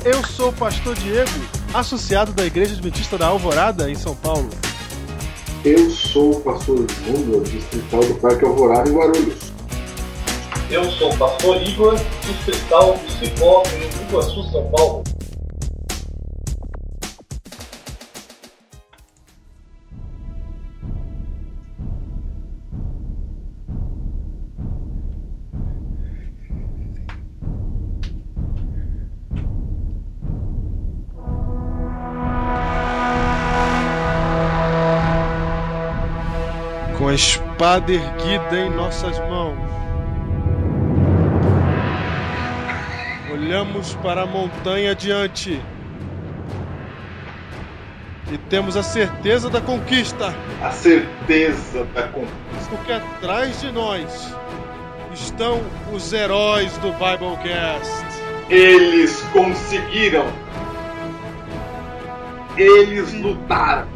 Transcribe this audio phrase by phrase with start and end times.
[0.04, 1.28] Eu sou o pastor Diego,
[1.74, 4.48] associado da Igreja Adventista da Alvorada, em São Paulo.
[5.64, 9.50] Eu sou o pastor Júnior, distrital do Parque Alvorada, em Guarulhos.
[10.70, 15.02] Eu sou o pastor Igor, distrital do Cipó, em Iguaçu, São Paulo.
[37.62, 39.56] Espada erguida em nossas mãos,
[43.32, 45.60] olhamos para a montanha adiante
[48.32, 52.68] e temos a certeza da conquista, A certeza da conquista.
[52.68, 54.34] porque atrás de nós
[55.14, 55.60] estão
[55.92, 58.04] os heróis do Biblecast.
[58.50, 60.26] Eles conseguiram.
[62.56, 63.91] Eles lutaram.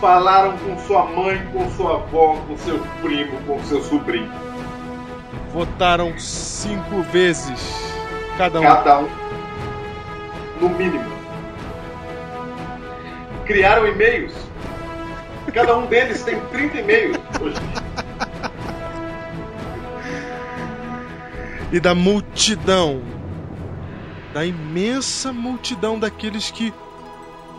[0.00, 4.32] Falaram com sua mãe, com sua avó, com seu primo, com seu sobrinho.
[5.52, 7.60] Votaram cinco vezes
[8.38, 8.62] cada um.
[8.62, 9.08] Cada um,
[10.58, 11.04] no mínimo.
[13.44, 14.32] Criaram e-mails.
[15.52, 17.60] Cada um deles tem 30 e-mails hoje.
[21.72, 23.02] e da multidão,
[24.32, 26.72] da imensa multidão daqueles que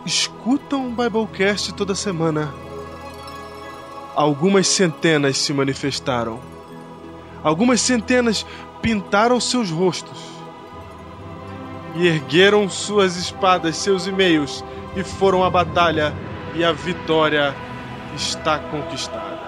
[0.04, 2.52] escutam o Biblecast toda semana.
[4.14, 6.40] Algumas centenas se manifestaram.
[7.42, 8.46] Algumas centenas
[8.80, 10.18] pintaram seus rostos
[11.94, 14.64] e ergueram suas espadas, seus e-mails
[14.96, 16.12] e foram à batalha
[16.54, 17.54] e a vitória
[18.14, 19.41] está conquistada.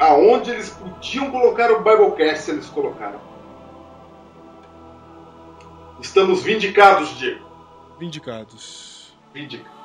[0.00, 3.20] Aonde eles podiam colocar o Biblecast, eles colocaram.
[6.00, 7.44] Estamos vindicados, Diego.
[7.98, 9.14] Vindicados.
[9.34, 9.78] Vindicados.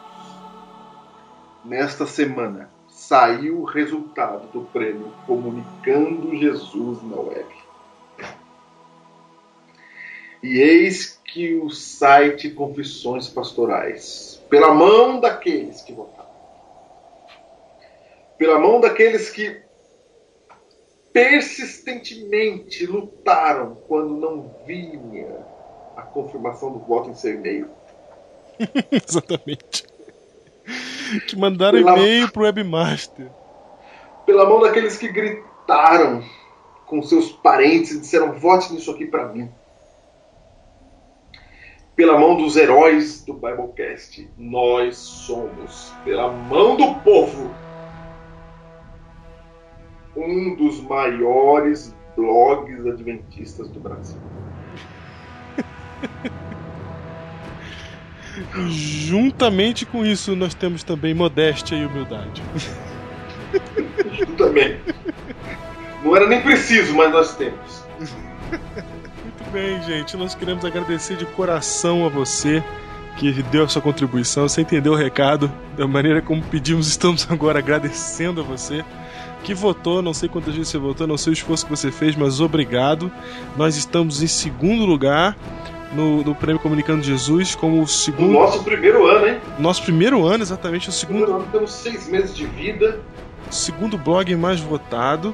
[1.65, 7.53] Nesta semana saiu o resultado do prêmio Comunicando Jesus na Web.
[10.41, 16.29] E eis que o site Confissões Pastorais, pela mão daqueles que votaram,
[18.37, 19.64] pela mão daqueles que
[21.15, 25.45] persistentemente lutaram quando não vinha
[25.95, 27.69] a confirmação do voto em seu e-mail.
[28.91, 29.87] Exatamente.
[31.25, 33.31] Que mandaram Pela- e-mail pro webmaster.
[34.25, 36.21] Pela mão daqueles que gritaram
[36.85, 39.49] com seus parentes e disseram: vote nisso aqui para mim.
[41.95, 47.55] Pela mão dos heróis do Biblecast, nós somos, pela mão do povo,
[50.15, 54.19] um dos maiores blogs adventistas do Brasil.
[58.67, 62.41] Juntamente com isso, nós temos também modéstia e humildade.
[64.37, 64.79] Também.
[66.03, 67.85] Não era nem preciso, mas nós temos.
[67.99, 70.17] Muito bem, gente.
[70.17, 72.63] Nós queremos agradecer de coração a você
[73.17, 74.47] que deu a sua contribuição.
[74.47, 78.83] Você entendeu o recado da maneira como pedimos, estamos agora agradecendo a você
[79.45, 80.01] que votou.
[80.01, 83.11] Não sei quantas vezes você votou, não sei o esforço que você fez, mas obrigado.
[83.55, 85.37] Nós estamos em segundo lugar
[85.93, 88.33] no, no Prêmio Comunicando Jesus, como o No segundo.
[88.33, 89.39] nosso primeiro ano, hein?
[89.59, 92.99] Nosso primeiro ano, exatamente, o segundo, ano, temos seis meses de vida.
[93.49, 95.33] segundo blog mais votado.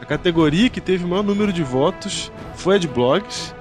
[0.00, 3.54] A categoria que teve o maior número de votos foi a de blogs.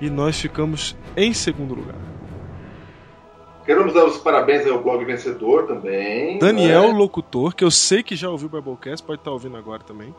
[0.00, 1.94] E nós ficamos em segundo lugar.
[3.64, 6.38] Queremos dar os parabéns ao blog vencedor também.
[6.38, 6.98] Daniel né?
[6.98, 10.14] Locutor, que eu sei que já ouviu o Biblecast, pode estar ouvindo agora também.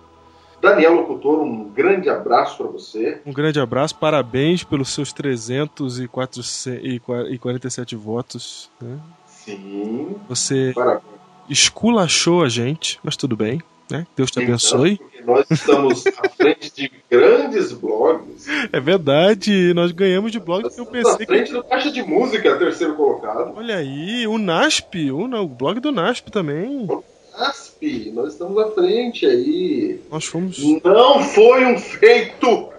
[0.61, 3.21] Daniel Locutor, um grande abraço para você.
[3.25, 8.71] Um grande abraço, parabéns pelos seus 347 votos.
[8.81, 8.97] né?
[9.27, 11.03] Sim, Você parabéns.
[11.49, 13.61] esculachou a gente, mas tudo bem.
[13.91, 14.07] Né?
[14.15, 14.97] Deus te abençoe.
[14.97, 18.47] Porque nós estamos à frente de grandes blogs.
[18.71, 21.33] É verdade, nós ganhamos de blog Nós porque eu estamos à pensei que.
[21.33, 23.53] frente do Caixa de Música, terceiro colocado.
[23.55, 26.87] Olha aí, o NASP, o, o blog do NASP também.
[27.33, 29.99] ASP, nós estamos à frente aí.
[30.09, 30.57] Nós fomos.
[30.83, 32.69] Não foi um feito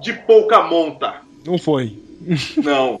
[0.00, 1.20] de pouca monta.
[1.46, 1.98] Não foi.
[2.62, 3.00] Não.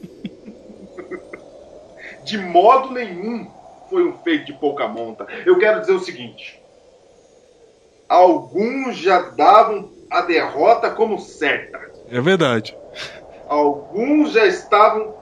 [2.24, 3.46] De modo nenhum.
[3.90, 5.26] foi um feito de pouca monta.
[5.44, 6.61] Eu quero dizer o seguinte:
[8.12, 11.80] alguns já davam a derrota como certa.
[12.10, 12.76] É verdade.
[13.48, 15.14] Alguns já estavam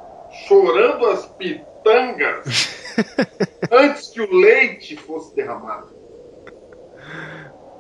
[0.49, 2.97] chorando as pitangas
[3.71, 5.89] antes que o leite fosse derramado.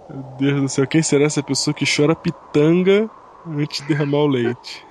[0.08, 3.10] Meu Deus do céu, quem será essa pessoa que chora pitanga
[3.46, 4.86] antes de derramar o leite?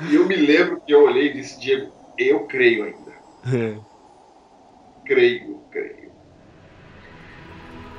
[0.00, 3.12] E eu me lembro que eu olhei e disse, Diego, eu creio ainda.
[3.52, 3.76] É.
[5.04, 6.03] Creio, creio.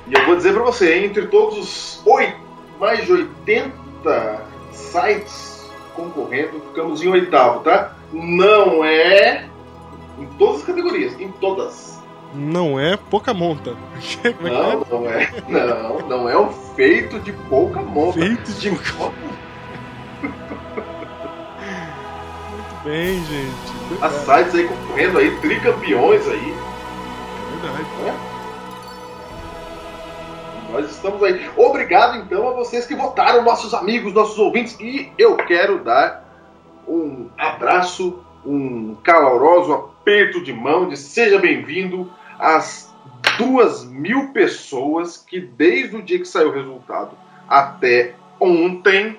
[0.08, 2.36] E eu vou dizer pra você, entre todos os oito,
[2.78, 4.42] mais de 80
[4.72, 7.96] sites concorrendo, ficamos em oitavo, tá?
[8.12, 9.48] Não é
[10.18, 12.00] em todas as categorias, em todas.
[12.34, 13.74] Não é pouca monta.
[13.74, 15.32] Como é que Não, não é.
[15.48, 18.20] Não, não é o feito de pouca monta.
[18.20, 19.36] Feito de de pouca é?
[22.50, 24.02] Muito bem, gente.
[24.02, 26.54] As sites aí concorrendo aí, tricampeões aí.
[26.54, 28.35] É verdade.
[30.70, 31.48] Nós estamos aí.
[31.56, 34.78] Obrigado então a vocês que votaram, nossos amigos, nossos ouvintes.
[34.80, 36.24] E eu quero dar
[36.86, 42.92] um abraço, um caloroso aperto de mão de seja bem-vindo às
[43.38, 47.16] duas mil pessoas que desde o dia que saiu o resultado
[47.48, 49.18] até ontem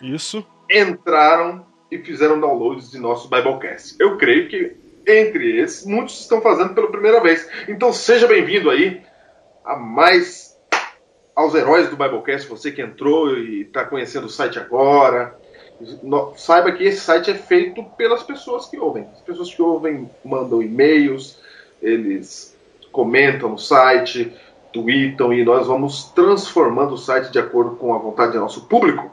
[0.00, 0.44] Isso.
[0.70, 3.96] entraram e fizeram downloads de nosso Biblecast.
[3.98, 4.76] Eu creio que
[5.06, 7.48] entre esses, muitos estão fazendo pela primeira vez.
[7.68, 9.00] Então seja bem-vindo aí
[9.66, 10.56] a mais
[11.34, 15.36] aos heróis do Biblecast, você que entrou e está conhecendo o site agora.
[16.36, 19.06] Saiba que esse site é feito pelas pessoas que ouvem.
[19.12, 21.38] As pessoas que ouvem mandam e-mails,
[21.82, 22.56] eles
[22.90, 24.32] comentam no site,
[24.72, 29.10] tweetam e nós vamos transformando o site de acordo com a vontade do nosso público.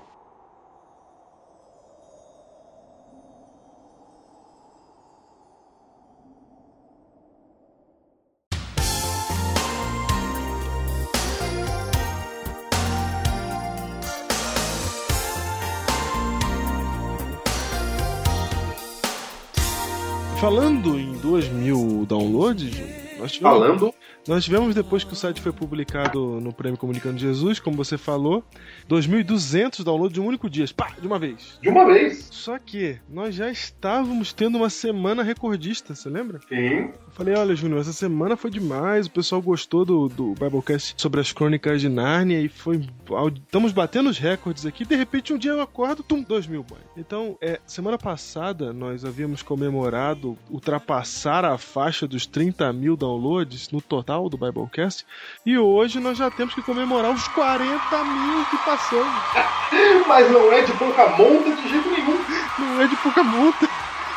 [20.44, 22.70] Falando em 2 mil downloads,
[23.18, 23.94] nós tivemos, Falando
[24.26, 28.44] nós tivemos depois que o site foi publicado no Prêmio Comunicando Jesus, como você falou,
[28.90, 31.60] 2.200 downloads de um único dia, pá, de uma vez.
[31.62, 32.30] de uma vez.
[32.32, 36.40] Só que nós já estávamos tendo uma semana recordista, você lembra?
[36.48, 36.86] Sim.
[36.86, 41.20] Eu falei, olha, Júnior, essa semana foi demais, o pessoal gostou do, do Biblecast sobre
[41.20, 42.82] as crônicas de Nárnia e foi.
[43.36, 46.80] Estamos batendo os recordes aqui, de repente um dia eu acordo, tum, 2 mil boy.
[46.96, 53.82] Então, é, semana passada nós havíamos comemorado ultrapassar a faixa dos 30 mil downloads no
[53.82, 55.06] total do Biblecast
[55.46, 59.24] e hoje nós já temos que comemorar os 40 mil que passamos.
[60.08, 62.20] Mas não é de pouca monta de jeito nenhum.
[62.60, 63.68] Não é de pouca multa.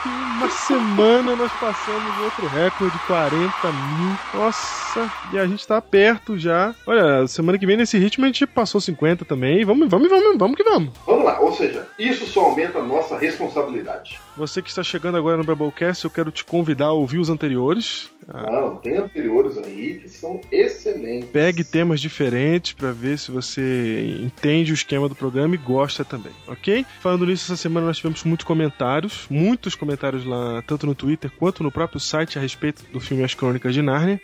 [0.07, 4.17] Em Uma semana nós passamos outro recorde, 40 mil.
[4.35, 6.75] Nossa, e a gente tá perto já.
[6.87, 9.65] Olha, semana que vem nesse ritmo a gente passou 50 também.
[9.65, 10.93] Vamos, vamos, vamos, vamos que vamos.
[11.07, 14.21] Vamos lá, ou seja, isso só aumenta a nossa responsabilidade.
[14.37, 18.11] Você que está chegando agora no Biblecast, eu quero te convidar a ouvir os anteriores.
[18.29, 21.31] Ah, Não, tem anteriores aí que são excelentes.
[21.31, 26.33] Pegue temas diferentes para ver se você entende o esquema do programa e gosta também,
[26.47, 26.85] ok?
[27.01, 31.63] Falando nisso, essa semana nós tivemos muitos comentários, muitos comentários lá, tanto no Twitter quanto
[31.63, 34.21] no próprio site a respeito do filme As Crônicas de Nárnia.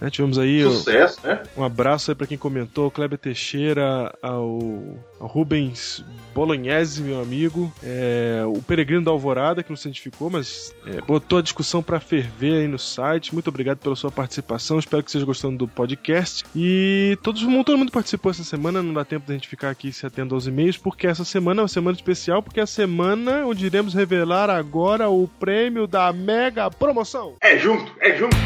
[0.00, 1.42] Né, tivemos aí Sucesso, né?
[1.56, 8.44] um abraço aí para quem comentou, Kleber Teixeira, ao, ao Rubens Bolognese, meu amigo, é,
[8.46, 12.60] o Peregrino da Alvorada, que não se identificou, mas é, botou a discussão para ferver
[12.60, 13.34] aí no site.
[13.34, 16.44] Muito obrigado pela sua participação, espero que vocês gostando do podcast.
[16.54, 19.92] E todo mundo, todo mundo participou essa semana, não dá tempo da gente ficar aqui
[19.92, 23.44] se atendo aos e-mails, porque essa semana é uma semana especial, porque é a semana
[23.44, 27.34] onde iremos revelar agora o prêmio da Mega Promoção.
[27.42, 28.36] É junto, é junto.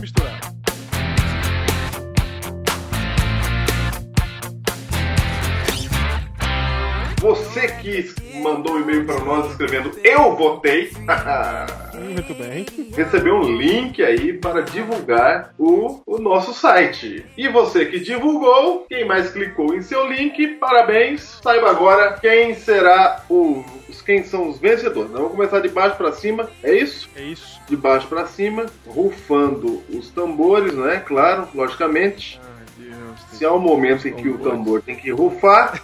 [0.00, 0.53] Misturado.
[7.24, 8.12] Você que
[8.42, 10.90] mandou um e-mail para nós escrevendo Eu votei,
[11.98, 12.66] Muito bem.
[12.94, 17.24] recebeu um link aí para divulgar o, o nosso site.
[17.34, 21.40] E você que divulgou, quem mais clicou em seu link, parabéns.
[21.42, 23.64] Saiba agora quem será o.
[23.88, 25.10] os- Quem são os vencedores.
[25.10, 27.08] Nós vamos começar de baixo para cima, é isso?
[27.16, 27.58] É isso.
[27.66, 31.02] De baixo para cima, rufando os tambores, né?
[31.06, 32.38] Claro, logicamente.
[32.44, 33.20] Ai, Deus.
[33.32, 35.82] Se há um momento em que o tambor tem que rufar,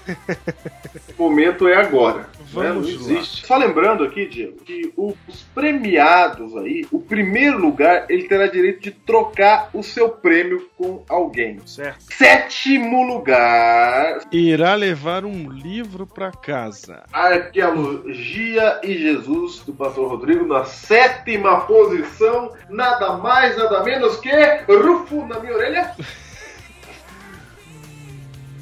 [1.18, 2.28] o momento é agora.
[2.52, 3.12] Vamos não lá.
[3.12, 3.46] existe.
[3.46, 8.90] Só lembrando aqui, Diego, que os premiados aí, o primeiro lugar, ele terá direito de
[8.90, 11.60] trocar o seu prêmio com alguém.
[11.64, 12.00] Certo.
[12.12, 17.04] Sétimo lugar, Irá levar um livro pra casa.
[17.12, 24.30] Arqueologia e Jesus, do pastor Rodrigo, na sétima posição, nada mais, nada menos que
[24.66, 25.94] Rufo na minha orelha.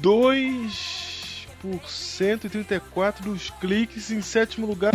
[0.01, 4.93] 2 por 134 dos cliques em sétimo lugar.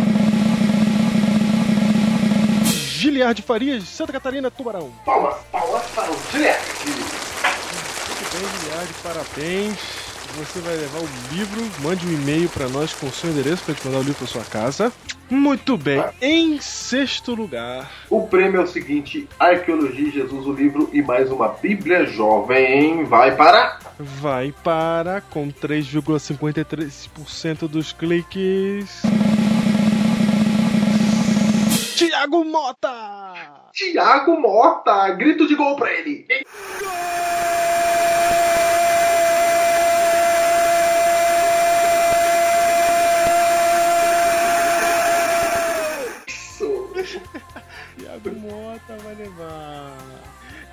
[2.65, 4.91] Giliard Farias, Santa Catarina, Tubarão.
[5.05, 6.59] Palmas, palmas para o Juliette.
[6.87, 10.04] Muito bem, Giliard, parabéns.
[10.37, 11.61] Você vai levar o livro.
[11.81, 14.27] Mande um e-mail para nós com o seu endereço para te mandar o livro para
[14.27, 14.91] sua casa.
[15.29, 16.03] Muito bem.
[16.21, 21.31] Em sexto lugar, O prêmio é o seguinte: Arqueologia e Jesus, o livro e mais
[21.31, 23.05] uma Bíblia Jovem.
[23.05, 23.79] Vai para.
[23.97, 29.01] vai para com 3,53% dos cliques.
[31.95, 32.91] Tiago Mota!
[33.71, 35.09] Tiago Mota!
[35.11, 36.25] Grito de gol pra ele!
[36.29, 36.45] Isso!
[48.29, 49.97] Mota vai levar.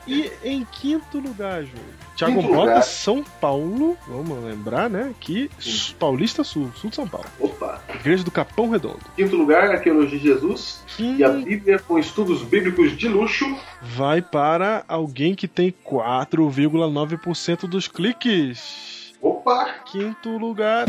[0.07, 1.85] E em quinto lugar, Júlio.
[2.17, 2.83] Tiago Quinto Mota, lugar.
[2.83, 3.97] São Paulo.
[4.09, 5.15] Vamos lembrar, né?
[5.21, 5.95] Que Sim.
[5.97, 7.27] Paulista Sul, sul de São Paulo.
[7.39, 7.81] Opa!
[7.95, 8.99] Igreja do Capão Redondo.
[9.15, 10.83] Quinto lugar, Arqueologia e Jesus.
[10.99, 13.47] E a Bíblia com estudos bíblicos de luxo.
[13.81, 19.13] vai para alguém que tem 4,9% dos cliques.
[19.21, 19.67] Opa!
[19.87, 20.87] Quinto lugar.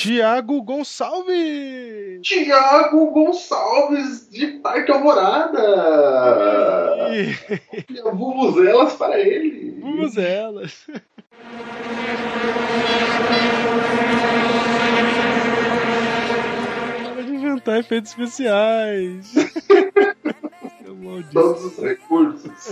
[0.00, 2.22] Tiago Gonçalves!
[2.22, 5.60] Tiago Gonçalves de Parque Alvorada!
[7.12, 7.36] E...
[8.10, 9.78] Vuvuzelas para ele!
[9.78, 10.86] Vamos elas!
[17.14, 19.34] Pode inventar efeitos especiais!
[21.30, 22.70] Todos os recursos.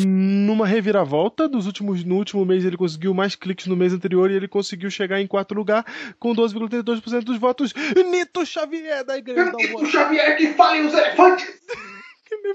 [0.06, 4.34] Numa reviravolta, dos últimos, no último mês ele conseguiu mais cliques no mês anterior e
[4.34, 5.84] ele conseguiu chegar em quarto lugar
[6.18, 7.72] com 12,32% dos votos.
[8.10, 9.90] Nito Xavier da Igreja da O Alvorada.
[9.90, 11.48] Xavier que fale os elefantes!
[12.30, 12.54] Que me?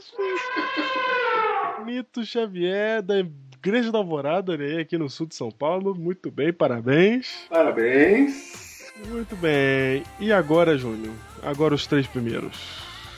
[1.93, 5.93] Nito Xavier da Igreja da Alvorada, olha aí, aqui no sul de São Paulo.
[5.93, 7.45] Muito bem, parabéns.
[7.49, 8.93] Parabéns.
[9.09, 10.01] Muito bem.
[10.17, 11.13] E agora, Júnior?
[11.43, 12.55] Agora os três primeiros.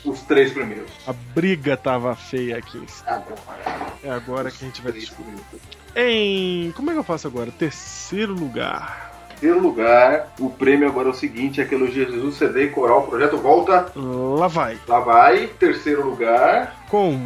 [0.08, 0.90] Os três primeiros.
[1.06, 2.82] A briga tava feia aqui.
[3.06, 3.92] Agora.
[4.02, 5.36] É agora que a gente vai descobrir.
[5.94, 6.72] Em.
[6.72, 7.50] Como é que eu faço agora?
[7.50, 9.26] Terceiro lugar.
[9.30, 13.36] Terceiro lugar, o prêmio agora é o seguinte: Arqueologia de Jesus, CD e Coral, projeto
[13.36, 13.92] Volta.
[13.94, 14.78] Lá vai.
[14.88, 15.46] Lá vai.
[15.46, 17.18] Terceiro lugar, Com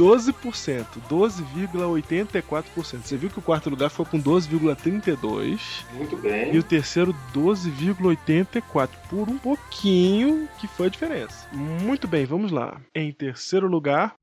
[0.00, 0.86] 12%.
[1.10, 3.02] 12,84%.
[3.04, 5.58] Você viu que o quarto lugar foi com 12,32%.
[5.94, 6.56] muito E bem.
[6.58, 8.88] o terceiro, 12,84.
[9.10, 11.46] Por um pouquinho que foi a diferença.
[11.52, 12.80] Muito bem, vamos lá.
[12.94, 14.14] Em terceiro lugar.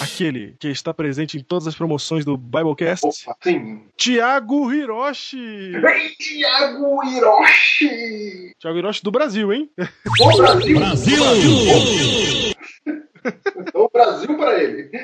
[0.00, 3.04] Aquele que está presente em todas as promoções do Biblecast.
[3.04, 3.82] Opa, sim.
[3.96, 5.36] Tiago Hiroshi.
[5.38, 8.52] Ei, Thiago Hiroshi!
[8.58, 9.68] Tiago Hiroshi do Brasil, hein?
[9.78, 10.78] O Brasil!
[10.78, 12.45] Brasil!
[13.74, 14.90] o Brasil para ele.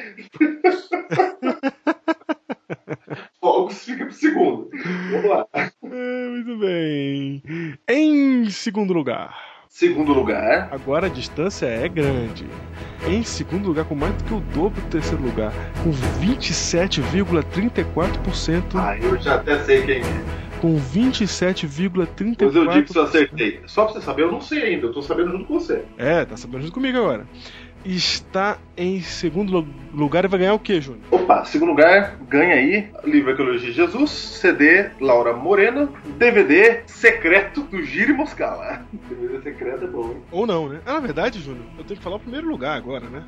[3.40, 4.68] Fogos fica pro segundo.
[5.10, 5.46] Vamos lá.
[5.54, 5.70] É,
[6.28, 7.42] muito bem.
[7.88, 9.50] Em segundo lugar.
[9.68, 12.44] Segundo lugar, Agora a distância é grande.
[13.08, 15.50] Em segundo lugar, com mais do que o dobro do terceiro lugar,
[15.82, 15.90] com
[16.20, 18.62] 27,34%.
[18.74, 20.51] ah, eu já até sei quem é.
[20.62, 22.36] Com 27,34%.
[22.40, 23.60] Mas eu digo que eu acertei.
[23.66, 25.84] Só pra você saber, eu não sei ainda, eu tô sabendo junto com você.
[25.98, 27.26] É, tá sabendo junto comigo agora.
[27.84, 31.02] Está em segundo lu- lugar e vai ganhar o que, Júnior?
[31.10, 37.82] Opa, segundo lugar, ganha aí livro Arqueologia de Jesus, CD Laura Morena, DVD secreto do
[37.82, 38.86] Giro e Moscala.
[39.10, 40.16] DVD secreto é bom, hein?
[40.30, 40.80] Ou não, né?
[40.86, 43.24] Ah, na verdade, Júnior, eu tenho que falar o primeiro lugar agora, né?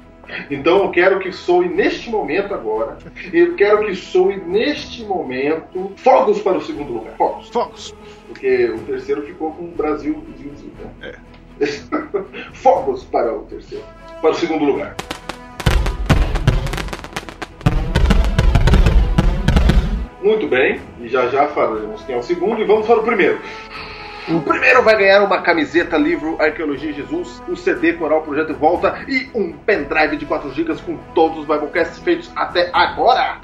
[0.50, 2.96] Então eu quero que soe neste momento agora.
[3.32, 7.14] Eu quero que soe neste momento fogos para o segundo lugar.
[7.16, 7.48] Fogos.
[7.50, 7.94] Focos!
[8.28, 10.24] Porque o terceiro ficou com o Brasil.
[11.00, 11.12] Né?
[11.60, 11.64] É.
[12.54, 13.84] fogos para o terceiro.
[14.24, 14.96] Para o segundo lugar.
[20.22, 20.80] Muito bem.
[21.02, 22.58] E já já faremos quem é o segundo.
[22.58, 23.38] E vamos para o primeiro.
[24.26, 29.28] O primeiro vai ganhar uma camiseta, livro Arqueologia Jesus, um CD Coral Projeto Volta e
[29.34, 33.42] um pendrive de 4 GB com todos os Biblecasts feitos até agora.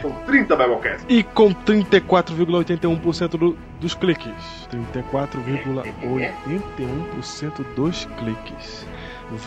[0.00, 1.04] São 30 Biblecasts.
[1.10, 4.32] E com 34,81% do, dos cliques.
[4.72, 8.86] 34,81% dos cliques.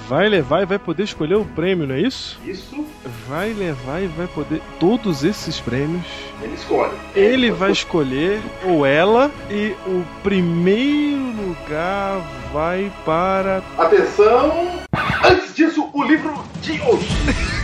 [0.07, 2.39] Vai levar e vai poder escolher o prêmio, não é isso?
[2.45, 2.85] Isso
[3.27, 4.61] Vai levar e vai poder.
[4.79, 6.05] Todos esses prêmios.
[6.41, 6.93] ele escolhe.
[7.15, 13.63] Ele vai escolher, ou ela, e o primeiro lugar vai para.
[13.77, 14.83] Atenção!
[15.23, 17.09] Antes disso, o livro de hoje.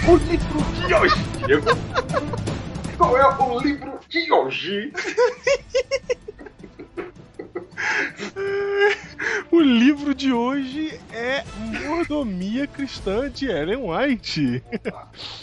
[0.07, 1.15] O livro de hoje.
[1.45, 1.65] Diego.
[2.97, 4.93] Qual é o livro de hoje?
[9.51, 11.43] O livro de hoje é
[11.85, 14.63] Mordomia Cristã de Ellen White.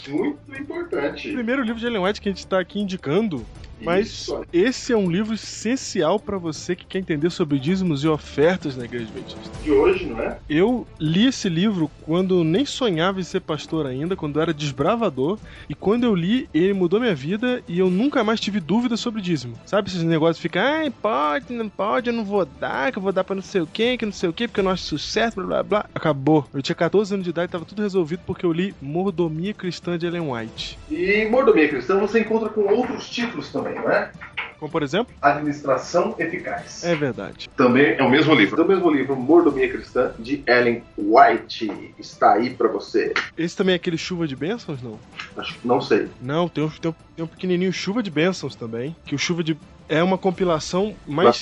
[0.07, 1.29] Muito importante.
[1.29, 3.45] O primeiro livro de Ellen White que a gente está aqui indicando.
[3.81, 8.75] Mas esse é um livro essencial para você que quer entender sobre dízimos e ofertas
[8.75, 9.39] na Igreja Adventista.
[9.63, 10.37] de hoje, não é?
[10.49, 15.37] Eu li esse livro quando nem sonhava em ser pastor ainda, quando eu era desbravador,
[15.69, 19.21] e quando eu li, ele mudou minha vida e eu nunca mais tive dúvida sobre
[19.21, 19.55] dízimo.
[19.65, 23.01] Sabe esses negócios de ficar, ai, pode, não pode, eu não vou dar, que eu
[23.03, 24.71] vou dar pra não sei o que, que não sei o que, porque eu não
[24.71, 25.85] acho sucesso, blá blá blá.
[25.93, 26.45] Acabou.
[26.53, 29.97] Eu tinha 14 anos de idade e tava tudo resolvido porque eu li Mordomia Cristã
[29.97, 30.77] de Ellen White.
[30.89, 34.11] E Mordomia Cristã você encontra com outros títulos também, não é?
[34.59, 35.15] Como por exemplo?
[35.21, 36.83] Administração Eficaz.
[36.83, 37.49] É verdade.
[37.55, 38.61] Também é o mesmo livro.
[38.61, 41.93] É o mesmo livro, Mordomia Cristã, de Ellen White.
[41.97, 43.13] Está aí pra você.
[43.37, 44.99] Esse também é aquele chuva de bênçãos, não?
[45.37, 46.09] Acho não sei.
[46.21, 49.43] Não, tem um, tem um, tem um pequenininho chuva de bênçãos também, que o chuva
[49.43, 49.57] de
[49.89, 51.41] é uma compilação mais,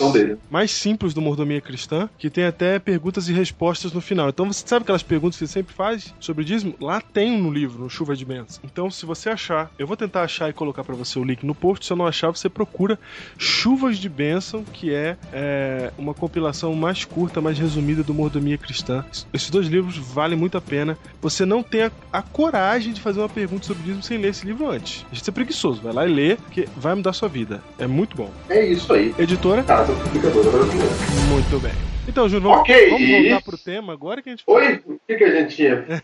[0.50, 4.30] mais simples do Mordomia Cristã, que tem até perguntas e respostas no final.
[4.30, 6.74] Então você sabe aquelas perguntas que você sempre faz sobre dízimo?
[6.80, 8.62] Lá tem no livro, no Chuva de Bênçãos.
[8.64, 11.54] Então se você achar, eu vou tentar achar e colocar pra você o link no
[11.54, 11.86] post.
[11.86, 12.98] Se eu não achar, você procura
[13.38, 19.04] Chuvas de Bênção, que é, é, uma compilação mais curta, mais resumida do Mordomia Cristã.
[19.34, 20.98] Esses dois livros valem muito a pena.
[21.22, 24.46] Você não tem a, a coragem de fazer uma pergunta sobre dízimo sem ler esse
[24.46, 25.06] livro antes.
[25.12, 27.62] De ser preguiçoso, vai lá e lê, que vai mudar a sua vida.
[27.78, 28.32] É muito bom.
[28.50, 29.14] É isso aí.
[29.20, 29.64] Editora?
[29.64, 30.92] Casa Publicadora Brasileira.
[31.30, 31.72] Muito bem.
[32.08, 32.90] Então, Júnior, vamos, Ok.
[32.90, 34.82] vamos voltar pro tema agora que a gente Oi?
[34.86, 35.84] O que, que a gente tinha?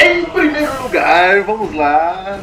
[0.00, 2.40] em primeiro lugar, vamos lá.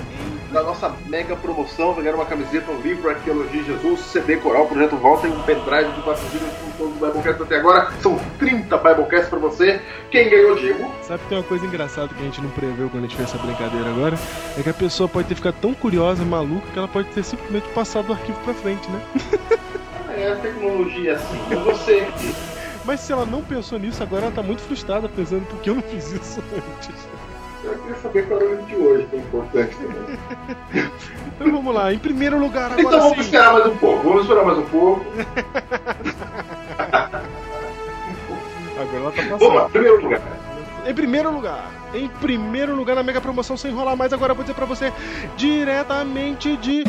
[0.55, 4.67] Na nossa mega promoção, vai ganhar uma camiseta, um livro, Arqueologia e Jesus, CD Coral,
[4.67, 7.91] Projeto Volta e um pendrive de 4 GB com todos os Biblecasts até agora.
[7.99, 9.81] São 30 Biblecasts pra você.
[10.09, 10.89] Quem ganhou, Diego?
[11.01, 13.27] Sabe que tem uma coisa engraçada que a gente não preveu quando a gente fez
[13.27, 14.17] essa brincadeira agora?
[14.57, 17.67] É que a pessoa pode ter ficado tão curiosa, maluca, que ela pode ter simplesmente
[17.73, 19.01] passado o arquivo pra frente, né?
[20.15, 21.37] É, a tecnologia é assim.
[21.65, 22.07] Você
[22.85, 25.75] Mas se ela não pensou nisso, agora ela tá muito frustrada pensando por que eu
[25.75, 27.14] não fiz isso antes.
[27.65, 30.19] Eu queria saber qual era o de hoje, que é importante também.
[31.37, 33.21] Então vamos lá, em primeiro lugar, agora Então vamos sim.
[33.23, 34.03] esperar mais um pouco.
[34.07, 35.05] Vamos esperar mais um pouco.
[38.77, 39.71] Agora ela tá Vamos lá, passando.
[39.71, 40.21] primeiro lugar.
[40.85, 44.43] Em primeiro lugar, em primeiro lugar na mega promoção, sem enrolar mais, agora eu vou
[44.43, 44.93] dizer pra você,
[45.35, 46.83] diretamente de.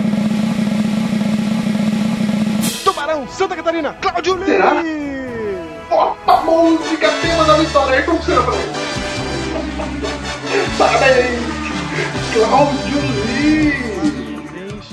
[2.84, 4.44] Tubarão, Santa Catarina, Cláudio Lima!
[4.44, 4.82] Será?
[5.90, 7.98] Opa, música, tema da vitória.
[7.98, 8.72] Aí como será pra ele?
[10.78, 11.40] Parabéns,
[12.32, 13.72] Cláudio Lee.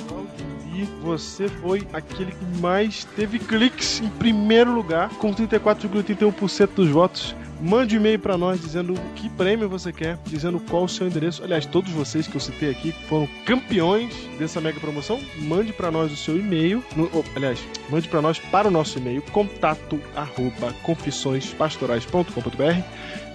[0.08, 0.88] Cláudio Lee.
[1.02, 7.36] Você foi aquele que mais teve cliques em primeiro lugar, com 34,31% dos votos.
[7.62, 11.42] Mande um e-mail pra nós dizendo que prêmio você quer, dizendo qual o seu endereço.
[11.44, 16.12] Aliás, todos vocês que eu citei aqui foram campeões dessa mega promoção, mande pra nós
[16.12, 16.84] o seu e-mail.
[16.94, 22.84] no- oh, aliás, mande pra nós para o nosso e-mail contato arroba confissõespastorais.com.br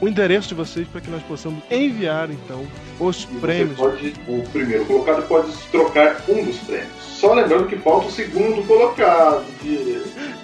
[0.01, 2.67] o endereço de vocês para que nós possamos enviar então
[3.01, 3.77] os E prêmios.
[3.77, 6.89] pode, o primeiro colocado pode trocar um dos prêmios.
[7.01, 9.45] Só lembrando que falta o segundo colocado.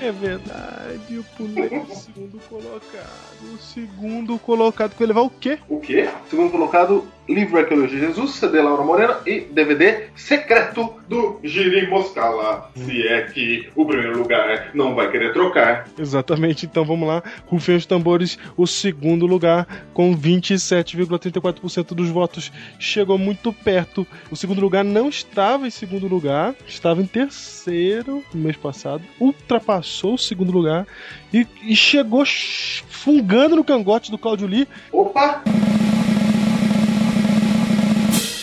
[0.01, 3.55] É verdade, eu pulei o segundo colocado.
[3.55, 5.59] O segundo colocado que vai levar o quê?
[5.69, 6.09] O quê?
[6.29, 12.71] Segundo colocado, livro Arqueologia de Jesus, CD Laura Morena e DVD secreto do Giri Moscala.
[12.77, 15.89] Se é que o primeiro lugar não vai querer trocar.
[15.99, 17.23] Exatamente, então vamos lá.
[17.47, 24.07] Rufem os tambores, o segundo lugar, com 27,34% dos votos, chegou muito perto.
[24.31, 30.15] O segundo lugar não estava em segundo lugar, estava em terceiro no mês passado, ultrapassou
[30.15, 30.87] o segundo lugar
[31.33, 35.43] e, e chegou ch- fungando no cangote do Claudio Lee, Opa!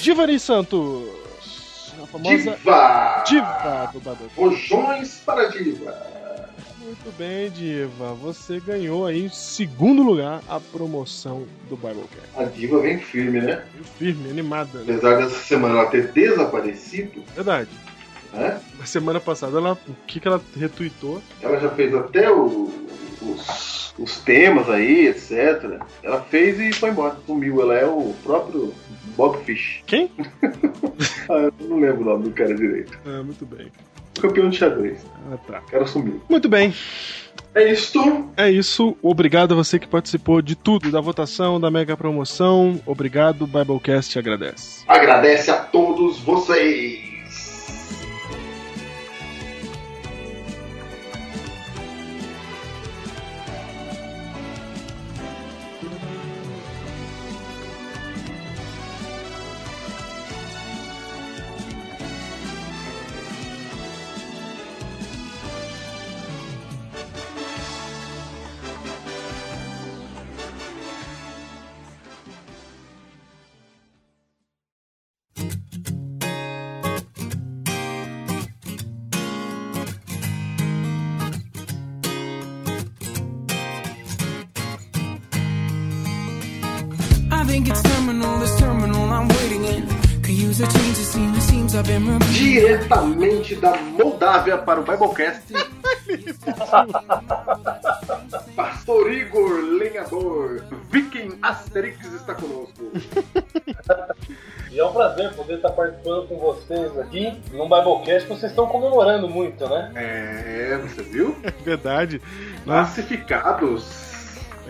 [0.01, 1.03] Divani Santos.
[2.01, 3.23] A famosa Diva!
[3.27, 4.31] diva do Badalho.
[4.35, 5.95] Rojões para Diva.
[6.83, 8.13] Muito bem, Diva.
[8.15, 12.27] Você ganhou aí em segundo lugar a promoção do Biblecast.
[12.35, 13.63] A Diva vem firme, né?
[13.73, 13.83] Viu?
[13.97, 14.85] Firme, animada, né?
[14.95, 17.69] Apesar dessa semana ela ter desaparecido, Verdade.
[18.33, 18.59] né?
[18.79, 21.21] Na semana passada, ela, o que, que ela retweetou?
[21.41, 22.80] Ela já fez até o-
[23.21, 25.81] os, os temas aí, etc.
[26.03, 27.61] Ela fez e foi embora, sumiu.
[27.61, 28.73] Ela é o próprio
[29.15, 29.81] Bob Fish.
[29.85, 30.09] Quem?
[31.29, 32.97] Ah, eu não lembro o nome do cara direito.
[33.05, 33.71] Ah, muito bem.
[34.19, 35.05] Campeão de xadrez.
[35.31, 35.59] Ah, tá.
[35.59, 36.21] O cara sumiu.
[36.29, 36.73] Muito bem.
[37.53, 38.29] É isto.
[38.37, 38.95] É isso.
[39.01, 42.79] Obrigado a você que participou de tudo, da votação, da mega promoção.
[42.85, 44.83] Obrigado, Biblecast agradece.
[44.87, 47.10] Agradece a todos vocês.
[93.21, 95.53] Diretamente da Moldávia para o Biblecast.
[98.55, 102.91] Pastor Igor Lenhador, Viking Asterix está conosco.
[104.71, 108.65] E é um prazer poder estar participando com vocês aqui num Biblecast que vocês estão
[108.65, 109.91] comemorando muito, né?
[109.93, 111.37] É, você viu?
[111.45, 112.19] É verdade.
[112.63, 114.10] Classificados.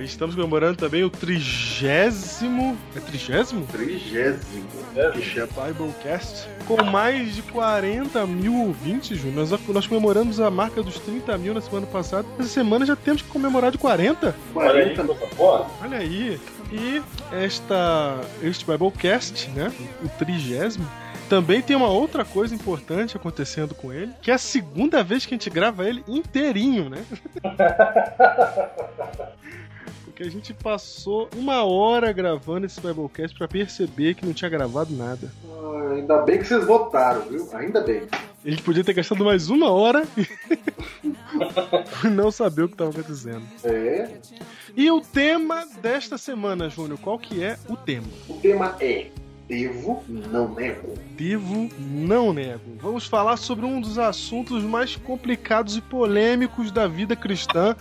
[0.03, 2.77] Estamos comemorando também o trigésimo.
[2.95, 3.65] É trigésimo?
[3.67, 4.67] Trigésimo.
[4.95, 5.11] É.
[5.11, 6.47] Biblecast.
[6.67, 9.47] Com mais de 40 mil ouvintes, Júnior.
[9.47, 12.27] Nós, nós comemoramos a marca dos 30 mil na semana passada.
[12.39, 14.35] Essa semana já temos que comemorar de 40.
[14.55, 15.67] Olha aí, 40 coisa boa.
[15.81, 16.39] Olha aí.
[16.71, 19.71] E esta, este Biblecast, né?
[20.03, 20.87] O trigésimo.
[21.29, 25.33] Também tem uma outra coisa importante acontecendo com ele, que é a segunda vez que
[25.33, 27.05] a gente grava ele inteirinho, né?
[30.21, 34.95] Porque a gente passou uma hora gravando esse Biblecast pra perceber que não tinha gravado
[34.95, 35.31] nada.
[35.49, 37.49] Ah, Ainda bem que vocês votaram, viu?
[37.53, 38.03] Ainda bem.
[38.45, 40.07] A gente podia ter gastado mais uma hora
[42.03, 43.43] e não saber o que estava acontecendo.
[43.63, 44.09] É.
[44.75, 48.07] E o tema desta semana, Júnior, qual que é o tema?
[48.29, 49.07] O tema é
[49.51, 50.93] Devo, não nego.
[51.17, 52.61] Devo, não nego.
[52.79, 57.75] Vamos falar sobre um dos assuntos mais complicados e polêmicos da vida cristã,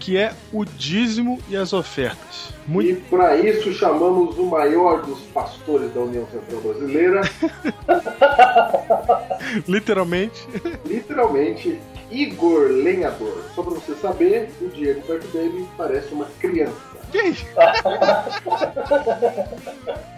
[0.00, 2.52] que é o dízimo e as ofertas.
[2.66, 7.20] Muito E para isso chamamos o maior dos pastores da União Central Brasileira,
[9.68, 10.44] literalmente.
[10.84, 11.78] literalmente
[12.10, 13.44] Igor Lenhador.
[13.54, 16.74] Só para você saber, o Diego perto dele parece uma criança.
[17.12, 17.32] Quem?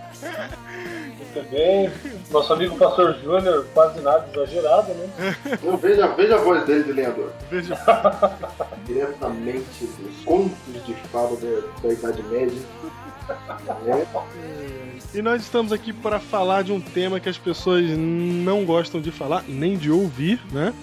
[1.18, 1.90] Muito bem.
[2.30, 5.36] Nosso amigo Pastor Júnior, quase nada exagerado, né?
[5.46, 7.32] Então, veja, veja a voz dele de lenhador.
[7.50, 7.76] Veja.
[8.86, 10.56] Diretamente dos contos
[10.86, 12.58] de fada da, da Idade Média.
[13.86, 15.18] É.
[15.18, 19.10] E nós estamos aqui para falar de um tema que as pessoas não gostam de
[19.10, 20.74] falar, nem de ouvir, né?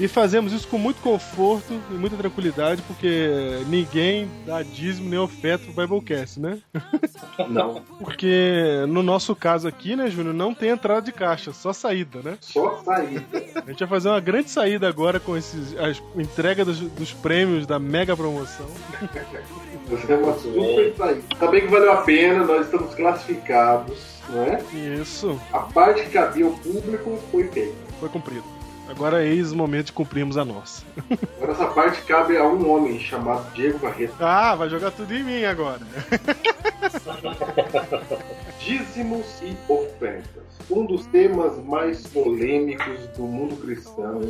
[0.00, 3.28] E fazemos isso com muito conforto e muita tranquilidade, porque
[3.68, 6.58] ninguém dá dízimo nem oferta pro Biblecast, né?
[7.48, 12.20] Não, Porque no nosso caso aqui, né, Júnior, não tem entrada de caixa, só saída,
[12.22, 12.38] né?
[12.40, 13.24] só saída.
[13.66, 17.66] A gente vai fazer uma grande saída agora com esses, a entrega dos, dos prêmios
[17.66, 18.66] da mega promoção.
[19.88, 21.22] Você é uma super saída.
[21.38, 24.62] Também que valeu a pena, nós estamos classificados, não é?
[25.00, 27.74] Isso, A parte que cabia ao público foi feita.
[27.98, 28.44] foi cumprido.
[28.90, 30.82] Agora é eis o momento de cumprirmos a nossa.
[31.36, 34.14] Agora essa parte cabe a um homem chamado Diego Barreto.
[34.18, 35.80] Ah, vai jogar tudo em mim agora.
[38.58, 40.39] Dízimos e ofertas.
[40.70, 44.20] Um dos temas mais polêmicos do mundo cristão.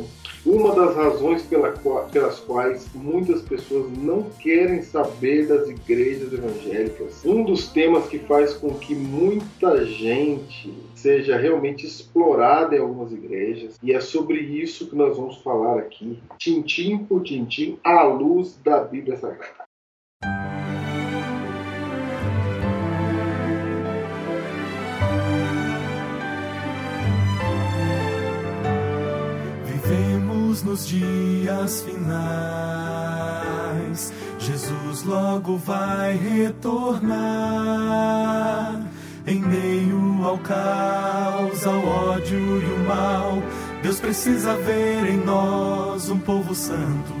[0.43, 1.71] Uma das razões pela
[2.11, 7.23] pelas quais muitas pessoas não querem saber das igrejas evangélicas.
[7.23, 13.77] Um dos temas que faz com que muita gente seja realmente explorada em algumas igrejas.
[13.83, 18.79] E é sobre isso que nós vamos falar aqui, tintim por tintim, à luz da
[18.79, 19.70] Bíblia Sagrada.
[30.71, 32.13] Nos dias finais.
[34.39, 37.11] Jesus logo vai retornar.
[39.27, 43.43] Em meio ao caos, ao ódio e o mal,
[43.83, 47.20] Deus precisa ver em nós um povo santo.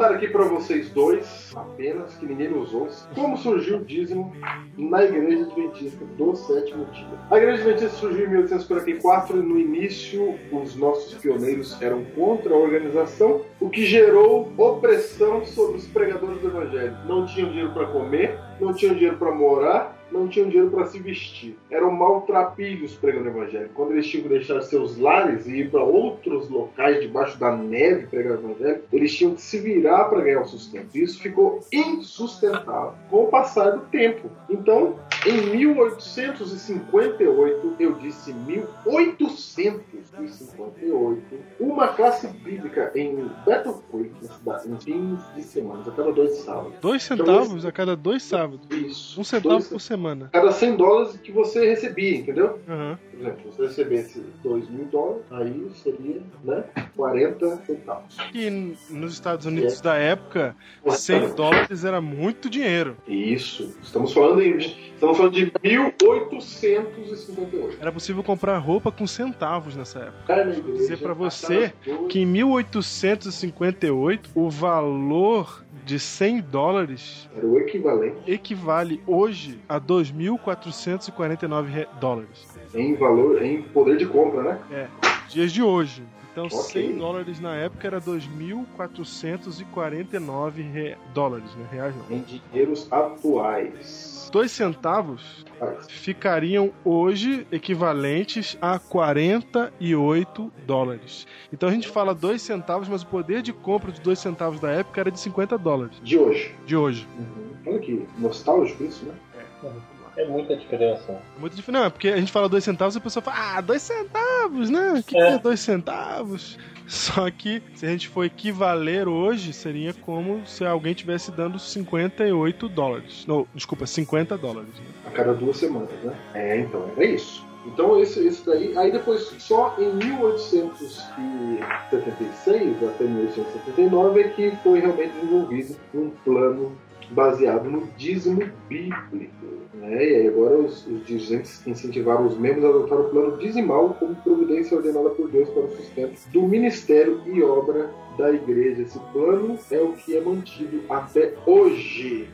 [0.00, 4.32] Perguntar aqui para vocês dois, apenas, que ninguém nos ouça, como surgiu o dízimo
[4.76, 7.18] na Igreja Adventista do Sétimo Dia.
[7.30, 12.56] A Igreja Adventista surgiu em 1844 e no início os nossos pioneiros eram contra a
[12.56, 16.96] organização, o que gerou opressão sobre os pregadores do Evangelho.
[17.06, 20.98] Não tinham dinheiro para comer, não tinham dinheiro para morar, não tinham dinheiro para se
[20.98, 21.56] vestir.
[21.70, 23.70] Eram maltrapilhos pregando o evangelho.
[23.74, 28.06] Quando eles tinham que deixar seus lares e ir para outros locais debaixo da neve
[28.06, 30.96] pregar o evangelho, eles tinham que se virar para ganhar o sustento.
[30.96, 34.30] Isso ficou insustentável com o passar do tempo.
[34.48, 41.22] Então, em 1858, eu disse 1858,
[41.60, 46.38] uma classe bíblica em Battle Creek, na cidade, em fins de semana, a cada dois
[46.38, 46.72] sábados.
[46.80, 48.66] Dois centavos a cada dois sábados.
[48.70, 49.20] Isso.
[49.20, 50.30] Um centavo por semana.
[50.32, 52.58] cada 100 dólares que você recebia, entendeu?
[52.68, 52.98] Aham.
[53.20, 56.64] Por exemplo, se você recebesse 2 mil dólares, aí seria né,
[56.96, 58.16] 40 centavos.
[58.32, 58.48] E
[58.88, 60.56] nos Estados Unidos da época,
[60.88, 62.96] 100 dólares era muito dinheiro.
[63.06, 63.76] Isso.
[63.82, 67.76] Estamos falando, em, estamos falando de 1858.
[67.78, 70.24] Era possível comprar roupa com centavos nessa época.
[70.26, 71.74] Cara, igreja, dizer pra a você
[72.08, 81.64] Que em 1858, o valor de 100 dólares Era o equivalente equivale hoje a 2.449
[81.66, 82.46] re- dólares.
[82.72, 84.60] em valor, em poder de compra, né?
[84.70, 84.86] É,
[85.28, 86.04] dias de hoje.
[86.30, 86.58] Então, Ok.
[86.60, 91.66] 100 dólares na época era 2.449 re- dólares, né?
[91.72, 92.16] Reais não.
[92.16, 94.19] Em dinheiros atuais.
[94.30, 95.44] 2 centavos
[95.88, 101.26] ficariam hoje equivalentes a 48 dólares.
[101.52, 104.70] Então a gente fala 2 centavos, mas o poder de compra de 2 centavos da
[104.70, 106.54] época era de 50 dólares De hoje.
[106.66, 107.06] de hoje.
[107.18, 107.50] Uhum.
[107.72, 109.14] Olha que nostálgico isso, né?
[109.34, 111.12] É muita diferença.
[111.12, 111.72] É Muito difícil.
[111.72, 114.70] Não, é porque a gente fala 2 centavos e a pessoa fala, ah, 2 centavos,
[114.70, 114.94] né?
[114.98, 115.20] O que É.
[115.20, 116.58] que é 2 centavos?
[116.86, 122.68] Só que se a gente for equivaler hoje, seria como se alguém tivesse dando 58
[122.68, 123.24] dólares.
[123.28, 124.70] Não, desculpa, 50 dólares.
[124.76, 124.84] né?
[125.06, 126.12] A cada duas semanas, né?
[126.34, 127.46] É, então, era isso.
[127.66, 128.76] Então, esse, esse daí.
[128.76, 136.72] Aí depois, só em 1876 até 1879 é que foi realmente desenvolvido um plano
[137.10, 139.46] baseado no dízimo bíblico.
[139.74, 140.06] Né?
[140.06, 144.14] E aí agora os, os dirigentes incentivaram os membros a adotar o plano dizimal como
[144.16, 148.82] providência ordenada por Deus para o sustento do ministério e obra da igreja.
[148.82, 152.28] Esse plano é o que é mantido até hoje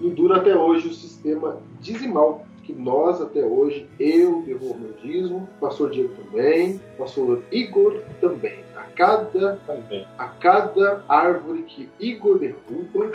[0.00, 5.48] e dura até hoje o sistema dizimal que nós até hoje, eu devolvo meu dízimo,
[5.60, 8.66] pastor Diego também, pastor Igor também.
[8.76, 10.06] A cada, Também.
[10.18, 13.12] a cada árvore que Igor derruba,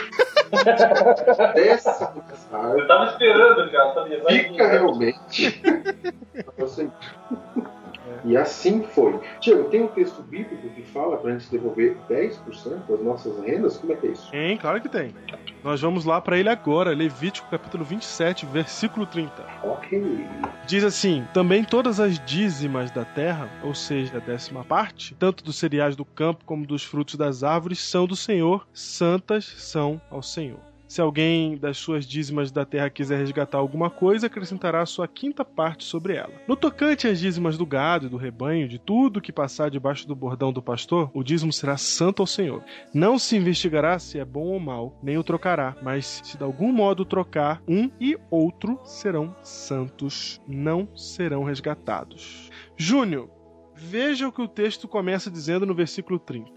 [1.54, 1.56] desce
[1.90, 2.14] dessa
[2.50, 5.62] Eu árvore, tava esperando, cara, fica realmente.
[8.24, 9.18] E assim foi.
[9.40, 13.76] Tiago, tem um texto bíblico que fala para a gente devolver 10% das nossas rendas?
[13.78, 14.30] Como é que é isso?
[14.30, 15.14] Tem, claro que tem.
[15.62, 19.32] Nós vamos lá para ele agora, Levítico capítulo 27, versículo 30.
[19.62, 20.26] Ok.
[20.66, 25.56] Diz assim: Também todas as dízimas da terra, ou seja, a décima parte, tanto dos
[25.56, 30.71] cereais do campo como dos frutos das árvores, são do Senhor, santas são ao Senhor.
[30.92, 35.84] Se alguém das suas dízimas da terra quiser resgatar alguma coisa, acrescentará sua quinta parte
[35.84, 36.34] sobre ela.
[36.46, 40.14] No tocante às dízimas do gado e do rebanho, de tudo que passar debaixo do
[40.14, 42.62] bordão do pastor, o dízimo será santo ao Senhor.
[42.92, 46.70] Não se investigará se é bom ou mal, nem o trocará, mas se de algum
[46.70, 52.50] modo trocar, um e outro serão santos, não serão resgatados.
[52.76, 53.30] Júnior,
[53.74, 56.50] veja o que o texto começa dizendo no versículo 30.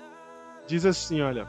[0.67, 1.47] Diz assim, olha: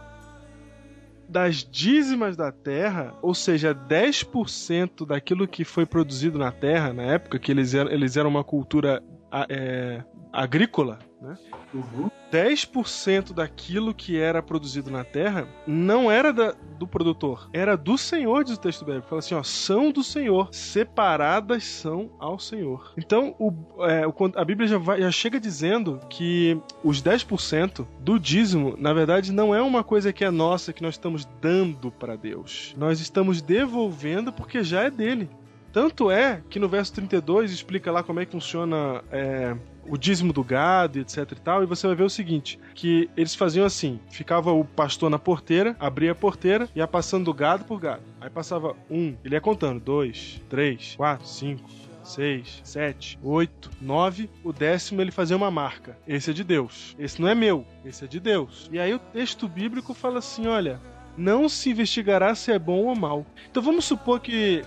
[1.29, 7.39] das dízimas da terra, ou seja, 10% daquilo que foi produzido na terra, na época
[7.39, 11.37] que eles eram, eles eram uma cultura a- é, agrícola, né?
[11.75, 12.11] Uhum.
[12.31, 18.45] 10% daquilo que era produzido na terra não era da- do produtor, era do Senhor,
[18.45, 19.09] diz o texto bíblico.
[19.09, 22.93] Fala assim, ó, são do Senhor, separadas são ao Senhor.
[22.99, 23.53] Então, o,
[23.85, 28.93] é, o- a Bíblia já, vai- já chega dizendo que os 10% do dízimo, na
[28.93, 32.75] verdade, não é uma coisa que é nossa, que nós estamos dando para Deus.
[32.77, 35.31] Nós estamos devolvendo porque já é dele.
[35.73, 39.55] Tanto é que no verso 32 explica lá como é que funciona é,
[39.89, 43.35] o dízimo do gado, etc e tal, e você vai ver o seguinte, que eles
[43.35, 48.03] faziam assim, ficava o pastor na porteira, abria a porteira ia passando gado por gado.
[48.21, 51.69] Aí passava um, ele ia contando, dois, três, quatro, cinco,
[52.03, 54.31] seis, sete, oito, nove.
[54.45, 55.99] O décimo ele fazia uma marca.
[56.07, 56.95] Esse é de Deus.
[56.99, 57.67] Esse não é meu.
[57.85, 58.69] Esse é de Deus.
[58.73, 60.81] E aí o texto bíblico fala assim: olha,
[61.17, 63.27] não se investigará se é bom ou mal.
[63.51, 64.63] Então vamos supor que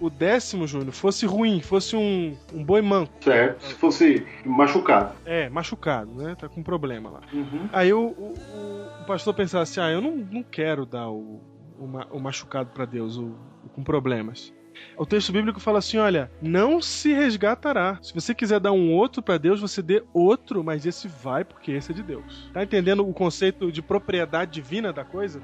[0.00, 3.12] o décimo, Júnior, fosse ruim, fosse um, um boi manco.
[3.20, 3.64] Certo.
[3.64, 5.12] Se fosse machucado.
[5.24, 6.34] É, machucado, né?
[6.34, 7.20] Tá com problema lá.
[7.32, 7.68] Uhum.
[7.72, 8.34] Aí o, o,
[9.02, 11.40] o pastor pensasse, ah, eu não, não quero dar o,
[11.78, 14.52] o, ma- o machucado pra Deus, o, o com problemas.
[14.96, 17.98] O texto bíblico fala assim: olha, não se resgatará.
[18.02, 21.72] Se você quiser dar um outro pra Deus, você dê outro, mas esse vai porque
[21.72, 22.50] esse é de Deus.
[22.52, 25.40] Tá entendendo o conceito de propriedade divina da coisa?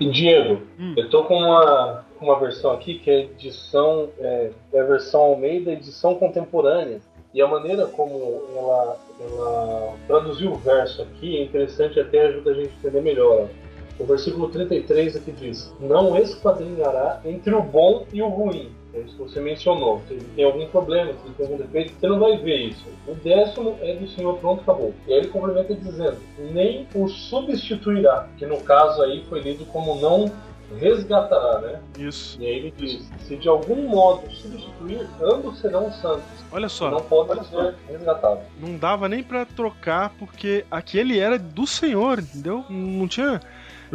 [0.00, 0.94] E Diego, Hum.
[0.96, 5.72] eu tô com uma, uma versão aqui que é edição, é, é a versão Almeida,
[5.72, 7.00] edição contemporânea.
[7.32, 12.54] E a maneira como ela, ela traduziu o verso aqui é interessante até ajuda a
[12.54, 13.48] gente a entender melhor.
[13.98, 18.70] O versículo 33 aqui diz: Não esquadrinhará entre o bom e o ruim.
[18.92, 20.00] É isso que você mencionou.
[20.06, 22.84] Se ele tem algum problema, se ele tem algum defeito, você não vai ver isso.
[23.08, 24.94] O décimo é do Senhor, pronto, acabou.
[25.06, 29.96] E aí ele complementa dizendo: Nem o substituirá, que no caso aí foi lido como
[30.00, 30.30] não
[30.78, 31.80] resgatará, né?
[31.98, 32.40] Isso.
[32.40, 36.24] E aí ele diz: Se de algum modo substituir, ambos serão santos.
[36.52, 36.90] Olha só.
[36.90, 38.44] Não podem ser resgatados.
[38.60, 42.64] não dava nem pra trocar porque aquele era do Senhor, entendeu?
[42.68, 43.40] Não tinha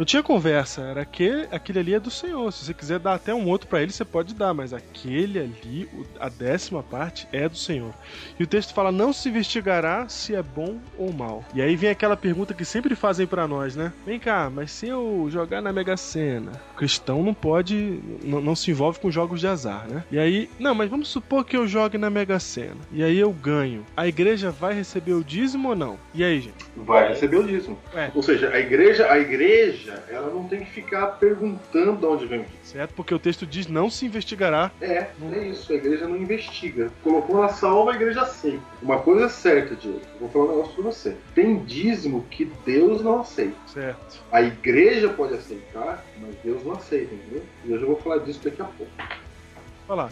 [0.00, 2.50] não tinha conversa, era aquele, aquele ali é do Senhor.
[2.50, 5.86] Se você quiser dar até um outro pra ele, você pode dar, mas aquele ali,
[6.18, 7.92] a décima parte é do Senhor.
[8.38, 11.44] E o texto fala: "Não se investigará se é bom ou mal".
[11.52, 13.92] E aí vem aquela pergunta que sempre fazem pra nós, né?
[14.06, 18.56] Vem cá, mas se eu jogar na Mega Sena, o cristão não pode, não, não
[18.56, 20.02] se envolve com jogos de azar, né?
[20.10, 23.30] E aí, não, mas vamos supor que eu jogue na Mega Sena e aí eu
[23.34, 23.84] ganho.
[23.94, 25.98] A igreja vai receber o dízimo ou não?
[26.14, 26.64] E aí, gente?
[26.74, 27.78] Vai receber o dízimo.
[27.94, 28.10] É.
[28.14, 32.40] Ou seja, a igreja, a igreja, ela não tem que ficar perguntando de onde vem
[32.40, 32.64] o dízimo.
[32.64, 32.94] Certo?
[32.94, 34.70] Porque o texto diz não se investigará.
[34.80, 35.72] É, é isso.
[35.72, 36.90] A igreja não investiga.
[37.02, 38.62] Colocou na salva, a igreja aceita.
[38.82, 40.00] Uma coisa é certa, Diego.
[40.18, 41.16] Vou falar um negócio pra você.
[41.34, 43.56] Tem dízimo que Deus não aceita.
[43.66, 44.22] Certo.
[44.30, 47.42] A igreja pode aceitar, mas Deus não aceita, entendeu?
[47.64, 48.92] E eu já vou falar disso daqui a pouco.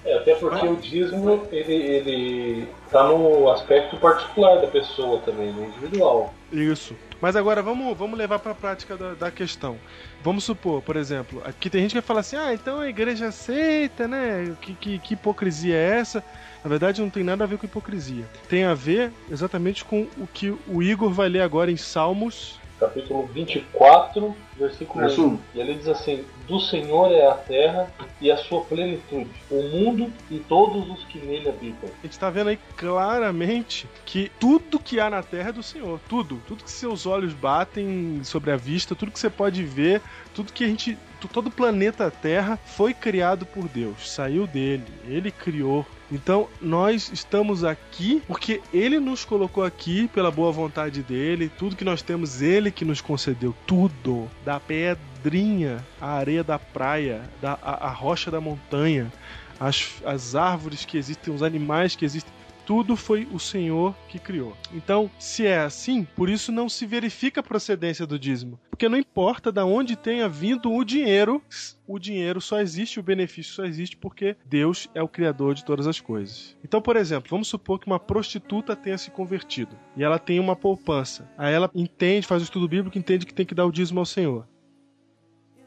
[0.04, 5.66] É, até porque o dízimo ele, ele tá no aspecto particular da pessoa também, no
[5.66, 6.34] individual.
[6.52, 6.96] Isso.
[7.20, 9.76] Mas agora vamos, vamos levar para a prática da, da questão.
[10.22, 14.06] Vamos supor, por exemplo, aqui tem gente que fala assim: ah, então a igreja aceita,
[14.06, 14.56] né?
[14.60, 16.22] Que, que, que hipocrisia é essa?
[16.62, 18.24] Na verdade, não tem nada a ver com hipocrisia.
[18.48, 22.60] Tem a ver exatamente com o que o Igor vai ler agora em Salmos.
[22.78, 25.26] Capítulo 24, versículo Verso 1.
[25.26, 25.38] um.
[25.54, 30.12] E ele diz assim: Do Senhor é a terra e a sua plenitude, o mundo
[30.30, 31.88] e todos os que nele habitam.
[31.88, 36.00] A gente está vendo aí claramente que tudo que há na Terra é do Senhor.
[36.08, 36.40] Tudo.
[36.46, 40.00] Tudo que seus olhos batem sobre a vista, tudo que você pode ver,
[40.34, 40.96] tudo que a gente.
[41.26, 44.10] Todo o planeta Terra foi criado por Deus.
[44.10, 44.84] Saiu dele.
[45.04, 45.84] Ele criou.
[46.10, 51.50] Então, nós estamos aqui porque ele nos colocou aqui pela boa vontade dele.
[51.58, 53.54] Tudo que nós temos, ele que nos concedeu.
[53.66, 54.28] Tudo.
[54.44, 59.12] Da pedrinha, a areia da praia, da, a, a rocha da montanha,
[59.58, 62.37] as, as árvores que existem, os animais que existem.
[62.68, 64.54] Tudo foi o Senhor que criou.
[64.74, 68.60] Então, se é assim, por isso não se verifica a procedência do dízimo.
[68.68, 71.42] Porque não importa de onde tenha vindo o dinheiro,
[71.86, 75.86] o dinheiro só existe, o benefício só existe porque Deus é o criador de todas
[75.86, 76.54] as coisas.
[76.62, 80.54] Então, por exemplo, vamos supor que uma prostituta tenha se convertido e ela tem uma
[80.54, 81.26] poupança.
[81.38, 84.04] Aí ela entende, faz o estudo bíblico, entende que tem que dar o dízimo ao
[84.04, 84.46] Senhor.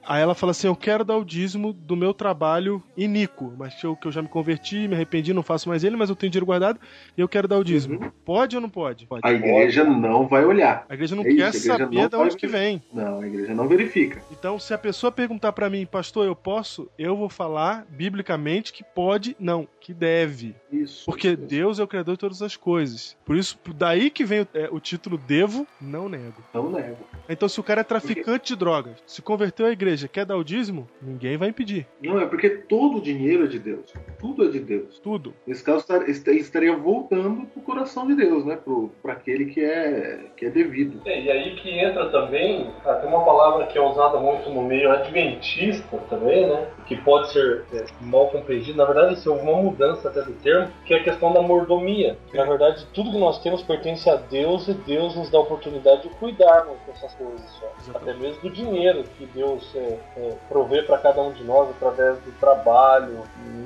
[0.06, 3.86] Aí ela fala assim: Eu quero dar o dízimo do meu trabalho iníquo, mas que
[3.86, 6.32] eu, que eu já me converti, me arrependi, não faço mais ele, mas eu tenho
[6.32, 6.80] dinheiro guardado
[7.18, 8.12] e eu quero dar o dízimo.
[8.26, 9.06] Pode ou não pode?
[9.06, 9.22] Pode.
[9.24, 10.86] A igreja não vai olhar.
[10.90, 12.82] A igreja não É isso, quer igreja saber não de onde que vem.
[12.94, 14.22] Não, a igreja não verifica.
[14.32, 16.90] Então, se a pessoa perguntar pra mim, pastor, eu posso?
[16.98, 20.56] Eu vou falar biblicamente que pode, não, que deve.
[20.72, 21.06] Isso.
[21.06, 21.42] Porque isso.
[21.42, 23.16] Deus é o criador de todas as coisas.
[23.26, 26.42] Por isso, daí que vem o, é, o título devo, não nego.
[26.54, 26.98] Não nego.
[27.30, 30.44] Então, se o cara é traficante de drogas, se converteu à igreja, quer dar o
[30.44, 31.88] dízimo, ninguém vai impedir.
[32.02, 33.94] Não, é porque todo o dinheiro é de Deus.
[34.20, 35.00] Tudo é de Deus.
[35.00, 35.34] Tudo.
[35.46, 38.56] Nesse caso, estar- est- estaria voltando pro coração de Deus, né?
[38.56, 41.02] Pro, pra aquele que é, que é devido.
[41.06, 44.64] É, e aí que entra também, ah, tem uma palavra que é usada muito no
[44.64, 46.68] meio adventista também, né?
[46.88, 48.78] Que pode ser é, mal compreendida.
[48.78, 52.18] Na verdade, isso é uma mudança até do termo, que é a questão da mordomia.
[52.34, 56.04] Na verdade, tudo que nós temos pertence a Deus e Deus nos dá a oportunidade
[56.04, 57.42] de cuidarmos dessas coisas.
[57.60, 57.72] Só.
[57.96, 62.18] Até mesmo do dinheiro que Deus é, é, provê para cada um de nós através
[62.20, 63.24] do trabalho,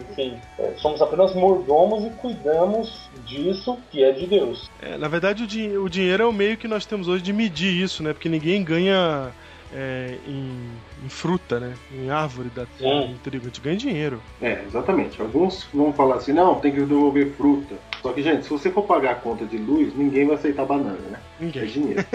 [0.10, 0.39] enfim.
[0.58, 4.69] É, somos apenas mordomos e cuidamos disso que é de Deus.
[4.82, 7.82] É, na verdade, o, o dinheiro é o meio que nós temos hoje de medir
[7.82, 8.13] isso, né?
[8.13, 9.32] Porque ninguém ganha
[9.73, 10.69] é, em,
[11.04, 11.73] em fruta, né?
[11.91, 13.45] Em árvore da terra, em trigo.
[13.45, 14.21] A gente ganha dinheiro.
[14.41, 15.21] É, exatamente.
[15.21, 17.75] Alguns vão falar assim, não, tem que devolver fruta.
[18.01, 20.99] Só que, gente, se você for pagar a conta de luz, ninguém vai aceitar banana,
[21.09, 21.20] né?
[21.39, 21.66] É Ninguém.
[21.66, 22.05] dinheiro.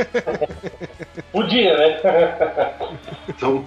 [1.32, 2.00] Podia, né?
[3.28, 3.64] Então,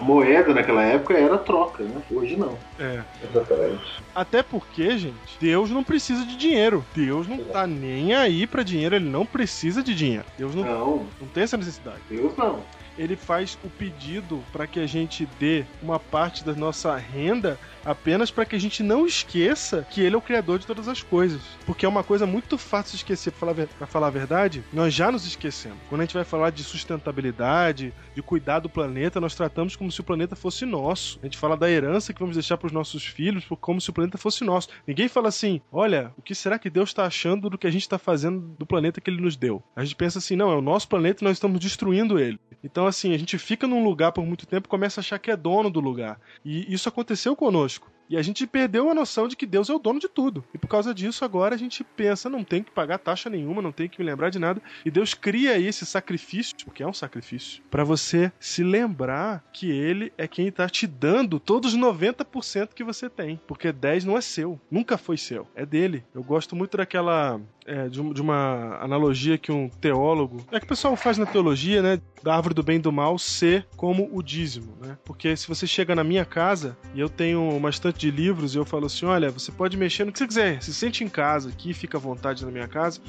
[0.00, 2.00] moeda naquela época era troca, né?
[2.10, 2.56] Hoje não.
[2.78, 3.02] É.
[3.24, 4.02] Exatamente.
[4.14, 6.84] Até porque, gente, Deus não precisa de dinheiro.
[6.94, 10.24] Deus não tá nem aí pra dinheiro, ele não precisa de dinheiro.
[10.36, 11.98] Deus não, Não, não tem essa necessidade.
[12.08, 12.60] Deus não.
[12.98, 18.30] Ele faz o pedido para que a gente dê uma parte da nossa renda apenas
[18.30, 21.40] para que a gente não esqueça que ele é o criador de todas as coisas.
[21.64, 25.26] Porque é uma coisa muito fácil de esquecer, pra falar a verdade, nós já nos
[25.26, 25.78] esquecemos.
[25.88, 30.00] Quando a gente vai falar de sustentabilidade, de cuidar do planeta, nós tratamos como se
[30.00, 31.18] o planeta fosse nosso.
[31.22, 33.92] A gente fala da herança que vamos deixar para os nossos filhos, como se o
[33.92, 34.68] planeta fosse nosso.
[34.86, 37.82] Ninguém fala assim: olha, o que será que Deus está achando do que a gente
[37.82, 39.62] está fazendo do planeta que ele nos deu?
[39.74, 42.38] A gente pensa assim: não, é o nosso planeta e nós estamos destruindo ele.
[42.62, 45.36] Então, assim, a gente fica num lugar por muito tempo começa a achar que é
[45.36, 46.20] dono do lugar.
[46.44, 47.90] E isso aconteceu conosco.
[48.10, 50.42] E a gente perdeu a noção de que Deus é o dono de tudo.
[50.54, 53.70] E por causa disso, agora a gente pensa, não tem que pagar taxa nenhuma, não
[53.70, 54.62] tem que me lembrar de nada.
[54.84, 60.10] E Deus cria esse sacrifício, porque é um sacrifício, para você se lembrar que Ele
[60.16, 63.38] é quem tá te dando todos os 90% que você tem.
[63.46, 66.02] Porque 10 não é seu, nunca foi seu, é dele.
[66.14, 67.38] Eu gosto muito daquela.
[67.68, 70.44] É, de, de uma analogia que um teólogo.
[70.50, 72.00] É que o pessoal faz na teologia, né?
[72.22, 74.96] Da árvore do bem e do mal ser como o dízimo, né?
[75.04, 78.58] Porque se você chega na minha casa e eu tenho uma estante de livros e
[78.58, 81.50] eu falo assim: olha, você pode mexer no que você quiser, se sente em casa
[81.50, 83.00] aqui, fica à vontade na minha casa,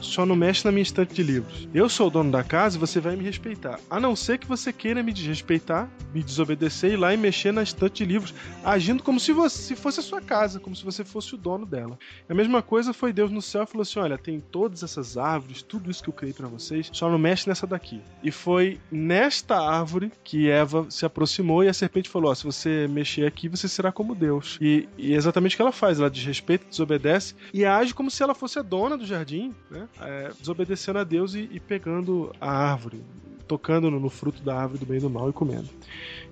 [0.00, 1.68] só não mexe na minha estante de livros.
[1.74, 3.78] Eu sou o dono da casa e você vai me respeitar.
[3.90, 7.52] A não ser que você queira me desrespeitar, me desobedecer e ir lá e mexer
[7.52, 8.34] na estante de livros,
[8.64, 11.66] agindo como se você se fosse a sua casa, como se você fosse o dono
[11.66, 11.98] dela.
[12.28, 15.62] A mesma coisa foi Deus no céu e falou assim: olha, tem todas essas árvores,
[15.62, 18.00] tudo isso que eu criei pra vocês, só não mexe nessa daqui.
[18.22, 22.86] E foi nesta árvore que Eva se aproximou e a serpente falou: ó, se você
[22.88, 24.58] mexer aqui, você será como Deus.
[24.60, 28.22] E, e é exatamente o que ela faz: ela desrespeita, desobedece e age como se
[28.22, 29.85] ela fosse a dona do jardim, né?
[30.00, 33.02] É, desobedecendo a Deus e, e pegando a árvore,
[33.46, 35.68] tocando no, no fruto da árvore do bem e do mal e comendo.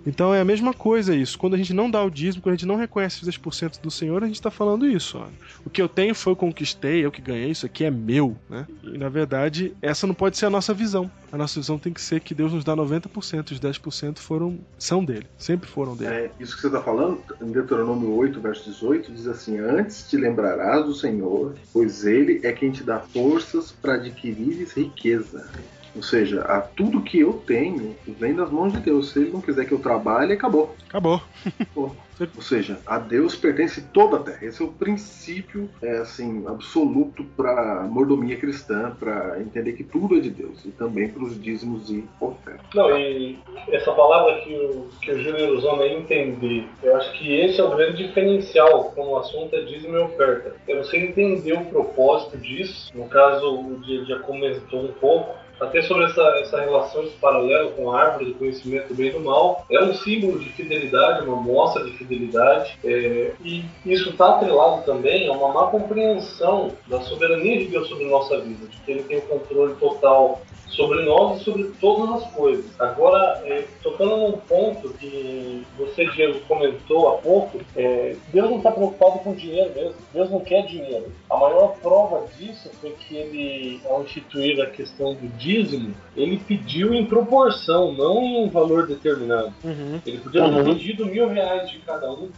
[0.07, 1.39] Então é a mesma coisa isso.
[1.39, 3.91] Quando a gente não dá o dízimo, quando a gente não reconhece os 10% do
[3.91, 5.19] Senhor, a gente está falando isso.
[5.19, 5.27] Ó.
[5.65, 8.37] O que eu tenho foi eu conquistei, eu que ganhei, isso aqui é meu.
[8.49, 8.67] Né?
[8.83, 11.11] E na verdade, essa não pode ser a nossa visão.
[11.33, 15.05] A nossa visão tem que ser que Deus nos dá 90%, os 10% foram, são
[15.05, 15.27] dele.
[15.39, 16.15] Sempre foram dele.
[16.15, 20.17] É, isso que você está falando, em Deuteronômio 8, verso 18, diz assim: Antes te
[20.17, 25.49] lembrarás do Senhor, pois Ele é quem te dá forças para adquirires riqueza.
[25.95, 29.11] Ou seja, a tudo que eu tenho vem das mãos de Deus.
[29.11, 30.75] Se Ele não quiser que eu trabalhe, acabou.
[30.89, 31.21] Acabou.
[32.37, 34.45] Ou seja, a Deus pertence toda a terra.
[34.45, 40.21] Esse é o princípio, é, assim, absoluto para mordomia cristã, para entender que tudo é
[40.21, 42.67] de Deus e também para os dízimos e ofertas.
[42.75, 43.39] Não, e
[43.69, 47.65] essa palavra que o, que o Júlio usou, né, entender, eu acho que esse é
[47.65, 50.55] o grande diferencial quando o assunto é dízimo e oferta.
[50.69, 55.83] É você entender o propósito disso, no caso o Diego já comentou um pouco, até
[55.83, 59.21] sobre essa, essa relação, esse paralelo com a árvore do conhecimento do bem e do
[59.21, 64.85] mal, é um símbolo de fidelidade, uma mostra de fidelidade, é, e isso está atrelado
[64.85, 69.03] também a uma má compreensão da soberania de Deus sobre nossa vida, de que Ele
[69.05, 70.41] tem o controle total
[70.75, 72.65] sobre nós e sobre todas as coisas.
[72.79, 78.71] Agora, é, tocando num ponto que você, Diego, comentou há pouco, é, Deus não está
[78.71, 79.95] preocupado com dinheiro mesmo.
[80.13, 81.11] Deus não quer dinheiro.
[81.31, 86.93] A maior prova disso foi que ele, ao instituir a questão do dízimo, ele pediu
[86.93, 89.53] em proporção, não em um valor determinado.
[89.65, 90.01] Uhum.
[90.05, 92.29] Ele podia ter pedido mil reais de cada um.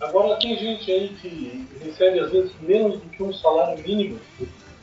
[0.00, 4.18] Agora tem gente aí que recebe às vezes menos do que um salário mínimo.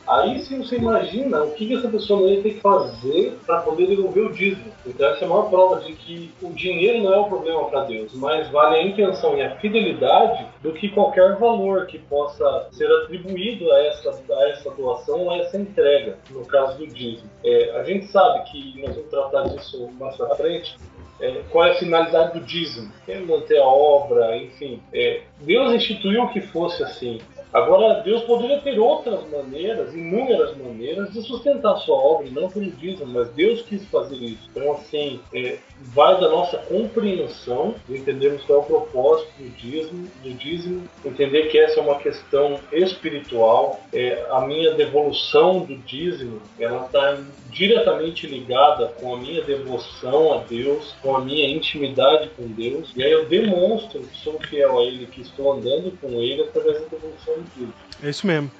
[0.10, 3.86] Aí sim você imagina o que essa pessoa não ia ter que fazer para poder
[3.86, 4.72] devolver o dízimo.
[4.84, 7.84] Então essa é a maior prova de que o dinheiro não é o problema para
[7.84, 12.91] Deus, mas vale a intenção e a fidelidade do que qualquer valor que possa ser
[13.03, 17.30] atribuído a essa, a essa doação a essa entrega, no caso do dízimo.
[17.45, 20.76] É, a gente sabe que nós vamos tratar disso mais para frente,
[21.22, 22.91] é, qual é a finalidade do dízimo?
[23.07, 24.82] É manter a obra, enfim.
[24.93, 27.20] É, Deus instituiu que fosse assim.
[27.52, 33.08] Agora, Deus poderia ter outras maneiras, inúmeras maneiras, de sustentar sua obra, não pelo dízimo,
[33.08, 34.50] mas Deus quis fazer isso.
[34.52, 40.08] Então, assim, é, vai da nossa compreensão de entendermos qual é o propósito do dízimo,
[40.24, 43.80] do dízimo entender que essa é uma questão espiritual.
[43.91, 47.18] É, a minha devolução do dízimo, ela está
[47.50, 53.04] diretamente ligada com a minha devoção a Deus, com a minha intimidade com Deus, e
[53.04, 56.88] aí eu demonstro que sou fiel a Ele, que estou andando com Ele através da
[56.88, 57.74] devolução dízimo.
[58.02, 58.52] É isso mesmo.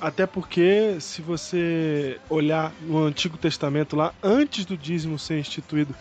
[0.00, 5.94] Até porque, se você olhar no Antigo Testamento lá, antes do dízimo ser instituído,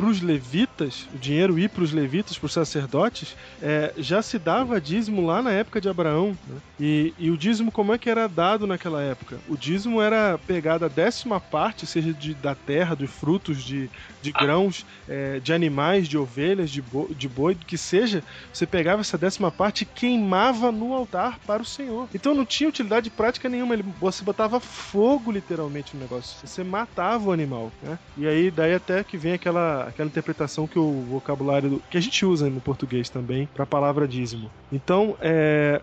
[0.00, 4.38] para os levitas, o dinheiro ir para os levitas, para os sacerdotes, é, já se
[4.38, 6.34] dava dízimo lá na época de Abraão.
[6.48, 6.56] Né?
[6.80, 9.38] E, e, o dízimo, como é que era dado naquela época?
[9.46, 13.90] O dízimo era pegada a décima parte, seja de, da terra, dos frutos, de,
[14.22, 19.02] de grãos, é, de animais, de ovelhas, de, bo, de boi, que seja, você pegava
[19.02, 22.08] essa décima parte e queimava no altar para o Senhor.
[22.14, 27.28] Então não tinha utilidade prática nenhuma, ele, você botava fogo literalmente no negócio, você matava
[27.28, 27.70] o animal.
[27.82, 27.98] Né?
[28.16, 32.24] E aí, daí até que vem aquela, aquela interpretação que o vocabulário que a gente
[32.24, 34.50] usa no português também para a palavra dízimo.
[34.72, 35.80] Então, é,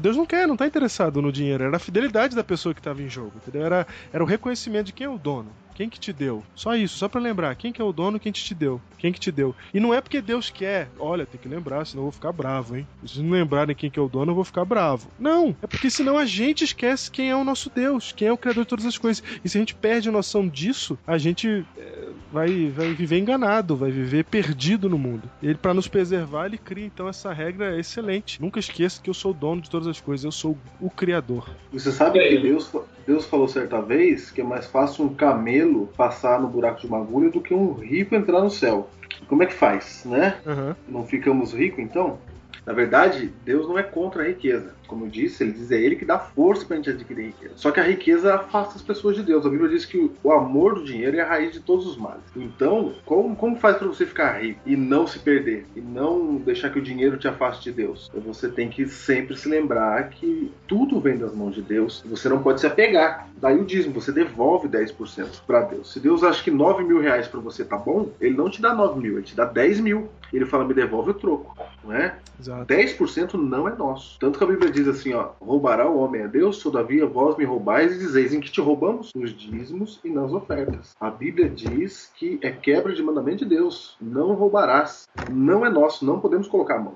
[0.00, 3.02] Deus não quer, não está interessado no dinheiro, era a fidelidade da pessoa que estava
[3.02, 3.64] em jogo, entendeu?
[3.64, 5.50] Era, era o reconhecimento de quem é o dono.
[5.74, 6.42] Quem que te deu?
[6.54, 7.54] Só isso, só para lembrar.
[7.54, 8.80] Quem que é o dono, quem te deu?
[8.98, 9.54] Quem que te deu?
[9.72, 10.88] E não é porque Deus quer.
[10.98, 12.86] Olha, tem que lembrar, senão eu vou ficar bravo, hein?
[13.06, 15.08] Se não lembrarem quem que é o dono, eu vou ficar bravo.
[15.18, 18.36] Não, é porque senão a gente esquece quem é o nosso Deus, quem é o
[18.36, 19.22] criador de todas as coisas.
[19.44, 23.76] E se a gente perde a noção disso, a gente é, vai, vai viver enganado,
[23.76, 25.30] vai viver perdido no mundo.
[25.42, 28.40] Ele, para nos preservar, ele cria então essa regra excelente.
[28.40, 31.48] Nunca esqueça que eu sou o dono de todas as coisas, eu sou o criador.
[31.72, 32.70] Você sabe que Deus,
[33.06, 36.98] Deus falou certa vez que é mais fácil um camelo passar no buraco de uma
[36.98, 38.88] agulha do que um rico entrar no céu.
[39.28, 40.36] Como é que faz, né?
[40.46, 40.74] Uhum.
[40.88, 42.18] Não ficamos ricos então?
[42.64, 44.74] Na verdade, Deus não é contra a riqueza.
[44.90, 47.54] Como eu disse, ele diz é ele que dá força para a gente adquirir riqueza.
[47.54, 49.46] Só que a riqueza afasta as pessoas de Deus.
[49.46, 52.24] A Bíblia diz que o amor do dinheiro é a raiz de todos os males.
[52.34, 55.64] Então, como, como faz para você ficar rico e não se perder?
[55.76, 58.10] E não deixar que o dinheiro te afaste de Deus?
[58.26, 62.02] Você tem que sempre se lembrar que tudo vem das mãos de Deus.
[62.06, 63.28] Você não pode se apegar.
[63.40, 65.92] Daí o dízimo, você devolve 10% para Deus.
[65.92, 68.74] Se Deus acha que 9 mil reais para você tá bom, ele não te dá
[68.74, 70.08] 9 mil, ele te dá 10 mil.
[70.32, 71.56] Ele fala, me devolve o troco.
[71.82, 72.16] Não é?
[72.38, 72.72] Exato.
[72.72, 74.18] 10% não é nosso.
[74.18, 77.44] Tanto que a Bíblia diz assim, ó, roubará o homem a Deus, todavia vós me
[77.44, 79.12] roubais e dizeis em que te roubamos?
[79.14, 80.94] Nos dízimos e nas ofertas.
[81.00, 83.96] A Bíblia diz que é quebra de mandamento de Deus.
[84.00, 85.08] Não roubarás.
[85.30, 86.94] Não é nosso, não podemos colocar a mão.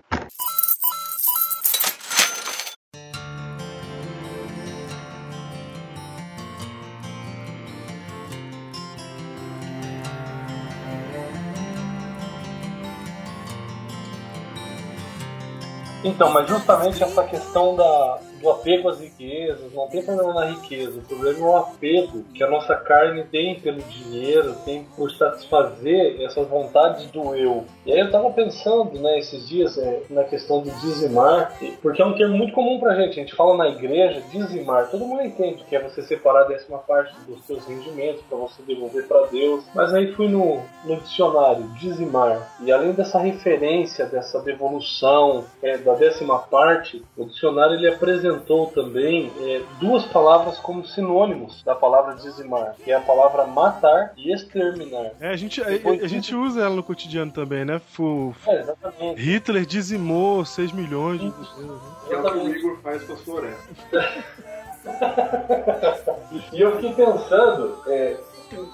[16.04, 20.98] Então, mas justamente essa questão da, do apego às riquezas, não tem problema na riqueza,
[20.98, 26.20] o problema é o apego que a nossa carne tem pelo dinheiro, tem por satisfazer
[26.20, 27.64] essas vontades do eu.
[27.86, 32.04] E aí eu tava pensando, né, esses dias, é, na questão de dizimar, porque é
[32.04, 35.64] um termo muito comum pra gente, a gente fala na igreja, dizimar, todo mundo entende
[35.64, 39.64] que é você separar a décima parte dos seus rendimentos para você devolver para Deus,
[39.74, 45.94] mas aí fui no, no dicionário, dizimar, e além dessa referência, dessa devolução é, da
[45.94, 52.14] décima parte, o dicionário ele apresenta apresentou também é, duas palavras como sinônimos da palavra
[52.16, 55.12] dizimar, que é a palavra matar e exterminar.
[55.20, 57.76] É, a gente, a, a, gente usa ela no cotidiano também, né?
[57.76, 58.02] F
[58.46, 59.20] é, exatamente.
[59.20, 61.66] Hitler dizimou 6 milhões de pessoas.
[61.66, 61.78] Né?
[62.10, 63.74] É o que o Igor faz com a floresta.
[66.52, 68.16] e eu fiquei pensando, é,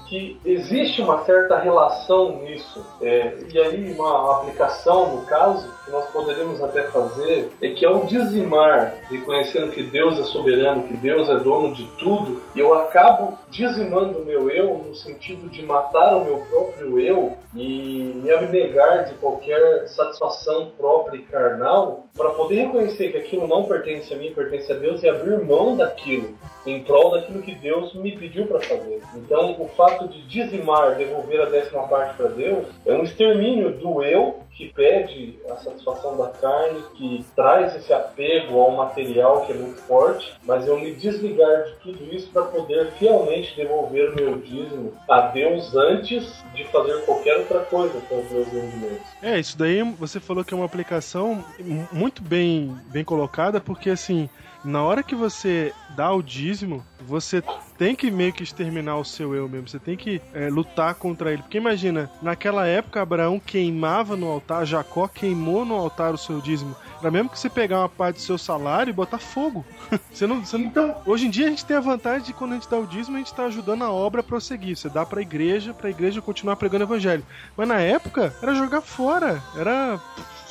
[0.09, 2.85] que existe uma certa relação nisso.
[3.01, 8.07] É, e aí, uma aplicação, no caso, que nós poderíamos até fazer, é que ao
[8.07, 14.21] dizimar, reconhecendo que Deus é soberano, que Deus é dono de tudo, eu acabo dizimando
[14.21, 19.15] o meu eu no sentido de matar o meu próprio eu e me abnegar de
[19.15, 24.73] qualquer satisfação própria e carnal para poder reconhecer que aquilo não pertence a mim, pertence
[24.73, 26.35] a Deus e abrir mão daquilo
[26.67, 29.01] em prol daquilo que Deus me pediu para fazer.
[29.17, 34.03] Então, o fato de dizimar, devolver a décima parte para Deus, é um extermínio do
[34.03, 39.55] eu que pede a satisfação da carne, que traz esse apego ao material que é
[39.55, 44.39] muito forte, mas eu me desligar de tudo isso para poder fielmente devolver o meu
[44.39, 49.07] dízimo a Deus antes de fazer qualquer outra coisa com os meus rendimentos.
[49.23, 51.43] É, isso daí você falou que é uma aplicação
[51.91, 54.29] muito bem, bem colocada, porque assim
[54.63, 57.43] na hora que você dá o dízimo, você
[57.77, 59.69] tem que meio que exterminar o seu eu mesmo.
[59.69, 61.43] Você tem que é, lutar contra ele.
[61.43, 66.77] Porque imagina, naquela época, Abraão queimava no altar, Jacó queimou no altar o seu dízimo.
[67.01, 69.65] Era mesmo que você pegar uma parte do seu salário e botar fogo.
[70.13, 70.67] você não, você não...
[70.67, 72.87] Então, hoje em dia a gente tem a vantagem de quando a gente dá o
[72.87, 74.77] dízimo, a gente está ajudando a obra a prosseguir.
[74.77, 77.27] Você dá para a igreja, para a igreja continuar pregando o evangelho.
[77.57, 79.43] Mas na época, era jogar fora.
[79.57, 80.01] Era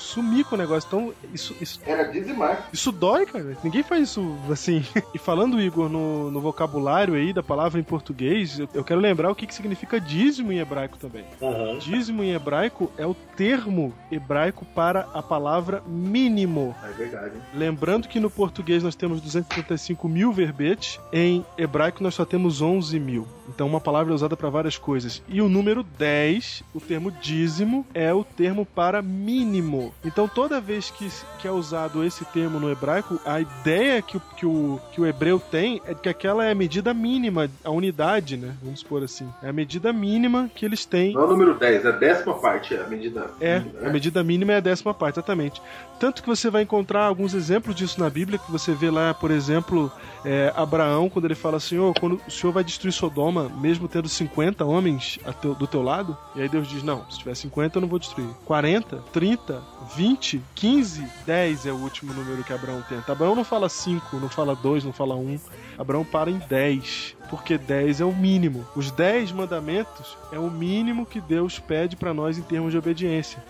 [0.09, 0.87] sumir com o negócio.
[0.87, 2.67] Então, isso, isso, Era dizimar.
[2.73, 3.57] isso dói, cara.
[3.63, 4.83] Ninguém faz isso assim.
[5.13, 9.31] E falando, Igor, no, no vocabulário aí da palavra em português, eu, eu quero lembrar
[9.31, 11.25] o que, que significa dízimo em hebraico também.
[11.41, 11.79] Uhum.
[11.79, 16.75] Dízimo em hebraico é o termo hebraico para a palavra mínimo.
[16.83, 17.35] É verdade.
[17.53, 22.99] Lembrando que no português nós temos 235 mil verbetes, em hebraico nós só temos 11
[22.99, 23.27] mil.
[23.47, 25.21] Então uma palavra é usada para várias coisas.
[25.27, 29.93] E o número 10, o termo dízimo, é o termo para mínimo.
[30.03, 34.21] Então toda vez que, que é usado esse termo no hebraico, a ideia que o,
[34.37, 38.37] que, o, que o hebreu tem é que aquela é a medida mínima, a unidade,
[38.37, 38.55] né?
[38.63, 39.27] Vamos supor assim.
[39.43, 41.13] É a medida mínima que eles têm.
[41.13, 43.29] Não é o número 10, é a décima parte, é a medida.
[43.41, 43.91] É, mínima, a né?
[43.91, 45.61] medida mínima é a décima parte, exatamente.
[45.99, 49.31] Tanto que você vai encontrar alguns exemplos disso na Bíblia, que você vê lá, por
[49.31, 49.91] exemplo,
[50.23, 54.63] é, Abraão, quando ele fala, Senhor, quando o Senhor vai destruir Sodoma, mesmo tendo 50
[54.63, 57.87] homens teu- do teu lado, e aí Deus diz, não, se tiver 50 eu não
[57.89, 58.29] vou destruir.
[58.45, 59.61] 40, 30,
[59.95, 63.11] 20, 15, 10 é o último número que Abraão tenta.
[63.11, 65.37] Abraão não fala 5, não fala 2, não fala 1.
[65.79, 68.67] Abraão para em 10, porque 10 é o mínimo.
[68.75, 73.41] Os 10 mandamentos é o mínimo que Deus pede para nós em termos de obediência.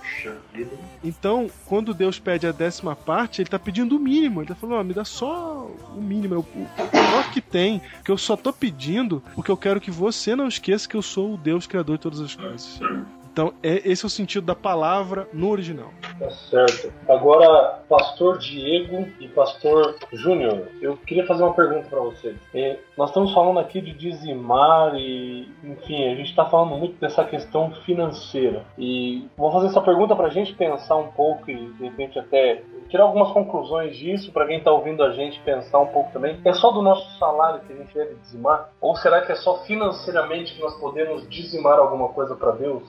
[1.04, 4.42] Então, quando Deus pede a décima parte, ele tá pedindo o mínimo.
[4.42, 6.46] Ele tá falando, ó, me dá só o mínimo, é o,
[6.94, 10.88] melhor que tem, que eu só tô pedindo porque eu quero que você não esqueça
[10.88, 12.80] que eu sou o Deus criador de todas as coisas.
[13.40, 15.94] Então, é, esse é o sentido da palavra no original.
[16.20, 16.92] Tá certo.
[17.08, 22.36] Agora, Pastor Diego e Pastor Júnior, eu queria fazer uma pergunta para vocês.
[22.54, 27.24] É, nós estamos falando aqui de dizimar e, enfim, a gente está falando muito dessa
[27.24, 28.66] questão financeira.
[28.78, 32.62] E vou fazer essa pergunta para a gente pensar um pouco e, de repente, até
[32.90, 36.40] tirar algumas conclusões disso para quem está ouvindo a gente pensar um pouco também.
[36.44, 38.70] É só do nosso salário que a gente deve dizimar?
[38.82, 42.84] Ou será que é só financeiramente que nós podemos dizimar alguma coisa para Deus?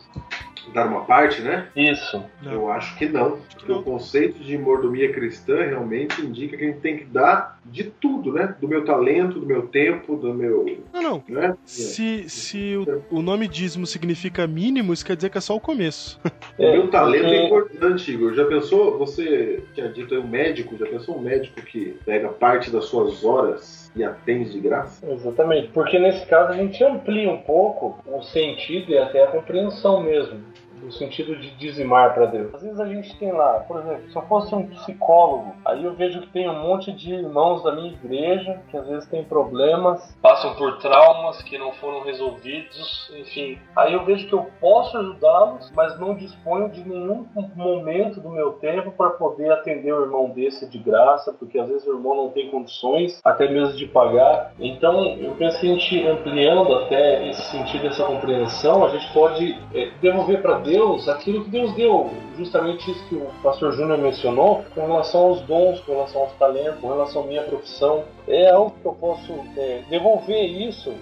[0.72, 1.68] Dar uma parte, né?
[1.74, 2.22] Isso.
[2.44, 3.38] Eu acho que não.
[3.54, 7.84] Porque o conceito de mordomia cristã realmente indica que a gente tem que dar de
[7.84, 8.54] tudo, né?
[8.60, 10.78] Do meu talento, do meu tempo, do meu.
[10.92, 11.24] Não, não.
[11.28, 11.56] Né?
[11.64, 15.60] Se, se o, o nome dízimo significa mínimo, isso quer dizer que é só o
[15.60, 16.20] começo.
[16.58, 18.34] O meu talento é porque- importante, Igor.
[18.34, 22.70] Já pensou, você tinha dito aí um médico, já pensou um médico que pega parte
[22.70, 25.04] das suas horas e atende de graça?
[25.10, 30.02] Exatamente, porque nesse caso a gente amplia um pouco o sentido e até a compreensão
[30.02, 30.40] mesmo.
[30.82, 32.54] No sentido de dizimar para Deus.
[32.54, 35.94] Às vezes a gente tem lá, por exemplo, se eu fosse um psicólogo, aí eu
[35.94, 40.16] vejo que tem um monte de irmãos da minha igreja que às vezes têm problemas,
[40.22, 43.58] passam por traumas que não foram resolvidos, enfim.
[43.76, 48.52] Aí eu vejo que eu posso ajudá-los, mas não disponho de nenhum momento do meu
[48.52, 52.28] tempo para poder atender o irmão desse de graça, porque às vezes o irmão não
[52.30, 54.52] tem condições até mesmo de pagar.
[54.58, 59.58] Então eu penso que a gente ampliando até esse sentido, essa compreensão, a gente pode
[59.74, 60.69] eh, devolver para Deus
[61.08, 62.10] aquilo que Deus deu,
[62.40, 66.80] justamente isso que o pastor Júnior mencionou, com relação aos dons, com relação aos talentos,
[66.80, 68.04] com relação à minha profissão.
[68.26, 70.92] É algo que eu posso eh, devolver isso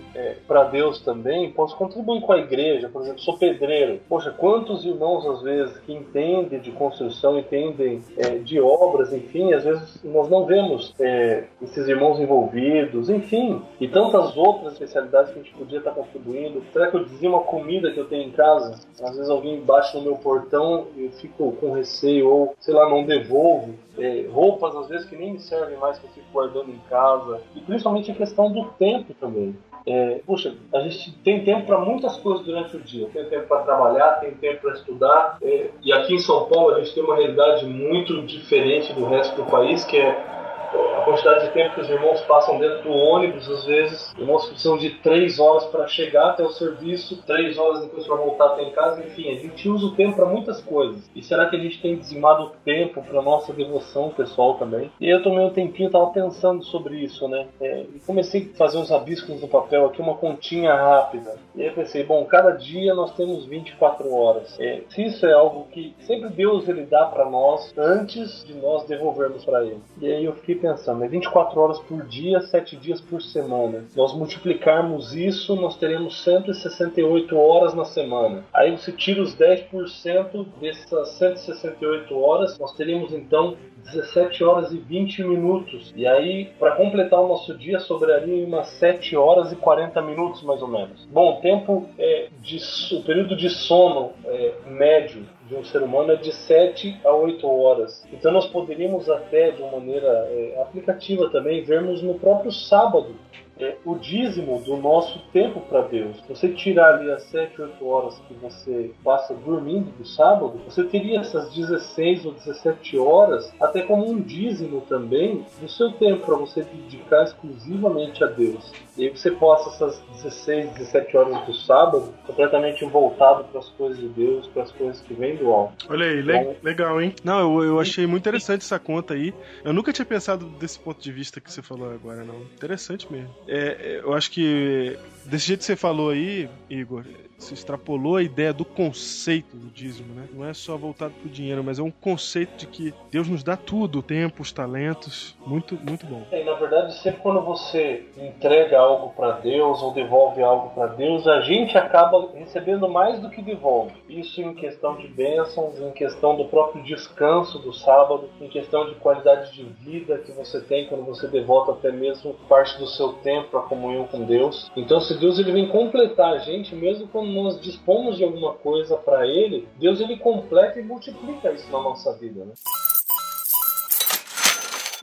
[0.47, 4.01] para Deus também, posso contribuir com a igreja, por exemplo, sou pedreiro.
[4.09, 9.65] Poxa, quantos irmãos às vezes que entendem de construção, entendem eh, de obras, enfim, às
[9.65, 15.43] vezes nós não vemos eh, esses irmãos envolvidos, enfim, e tantas outras especialidades que a
[15.43, 16.63] gente podia estar contribuindo.
[16.73, 18.81] Será que eu dizia uma comida que eu tenho em casa?
[19.03, 22.89] Às vezes alguém bate no meu portão e eu fico com receio, ou sei lá,
[22.89, 23.75] não devolvo.
[23.99, 27.41] É, roupas às vezes que nem me servem mais que eu fico guardando em casa.
[27.55, 29.57] E principalmente a questão do tempo também.
[29.87, 33.09] É, puxa, a gente tem tempo para muitas coisas durante o dia.
[33.13, 35.39] Tem tempo para trabalhar, tem tempo para estudar.
[35.43, 39.37] É, e aqui em São Paulo a gente tem uma realidade muito diferente do resto
[39.37, 40.39] do país, que é
[40.75, 44.77] a quantidade de tempo que os irmãos passam dentro do ônibus, às vezes, irmãos precisam
[44.77, 48.71] de três horas para chegar até o serviço, três horas depois para voltar até em
[48.73, 51.09] casa, enfim, a gente usa o tempo para muitas coisas.
[51.15, 54.91] E será que a gente tem dizimado o tempo para nossa devoção pessoal também?
[55.01, 57.47] E eu tomei um tempinho, tava pensando sobre isso, né?
[57.61, 61.37] É, comecei a fazer uns rabiscos no papel aqui, uma continha rápida.
[61.55, 64.59] E aí eu pensei, bom, cada dia nós temos 24 horas.
[64.61, 68.85] É, se isso é algo que sempre Deus ele dá para nós antes de nós
[68.85, 69.81] devolvermos para ele.
[70.01, 73.85] E aí eu fiquei pensando, é 24 horas por dia, 7 dias por semana.
[73.97, 78.45] Nós multiplicarmos isso, nós teremos 168 horas na semana.
[78.53, 85.25] Aí você tira os 10% dessas 168 horas, nós teríamos então 17 horas e 20
[85.25, 85.93] minutos.
[85.97, 90.61] E aí, para completar o nosso dia, sobraria umas 7 horas e 40 minutos, mais
[90.63, 91.07] ou menos.
[91.07, 92.59] Bom, o tempo é, de,
[92.95, 97.47] o período de sono é, médio de um ser humano é de 7 a 8
[97.47, 98.07] horas.
[98.13, 103.15] Então nós poderíamos até, de uma maneira é, aplicativa também, vermos no próprio sábado
[103.59, 106.23] é, o dízimo do nosso tempo para Deus.
[106.29, 111.21] Você tirar ali as 7, 8 horas que você passa dormindo do sábado, você teria
[111.21, 116.63] essas 16 ou 17 horas até como um dízimo também do seu tempo para você
[116.63, 118.73] dedicar exclusivamente a Deus.
[118.99, 123.99] E aí você possa essas 16, 17 horas do sábado completamente voltado para as coisas
[123.99, 125.87] de Deus, para as coisas que vêm do alto.
[125.89, 127.15] Olha aí, le Então, legal, hein?
[127.23, 129.33] Não, eu, eu achei muito interessante essa conta aí.
[129.65, 132.41] Eu nunca tinha pensado desse ponto de vista que você falou agora, não.
[132.41, 133.31] Interessante mesmo.
[133.47, 137.05] É, é, eu acho que desse jeito que você falou aí, Igor,
[137.39, 140.29] se extrapolou a ideia do conceito do dízimo, né?
[140.33, 143.57] Não é só voltado pro dinheiro, mas é um conceito de que Deus nos dá
[143.57, 145.37] tudo, o tempo, os talentos.
[145.47, 146.25] Muito, muito bom.
[146.33, 151.27] E, na verdade, sempre quando você entrega algo para Deus ou devolve algo para Deus,
[151.29, 153.95] a gente acaba recebendo mais do que devolve.
[154.09, 158.97] Isso em questão de bênçãos, em questão do próprio descanso do sábado, em questão de
[158.97, 163.49] qualidade de vida que você tem quando você devota até mesmo parte do seu tempo
[163.49, 164.71] para comunhão com Deus.
[164.77, 168.97] Então, se Deus ele vem completar a gente, mesmo quando nós dispomos de alguma coisa
[168.97, 172.53] para Ele, Deus ele completa e multiplica isso na nossa vida, né?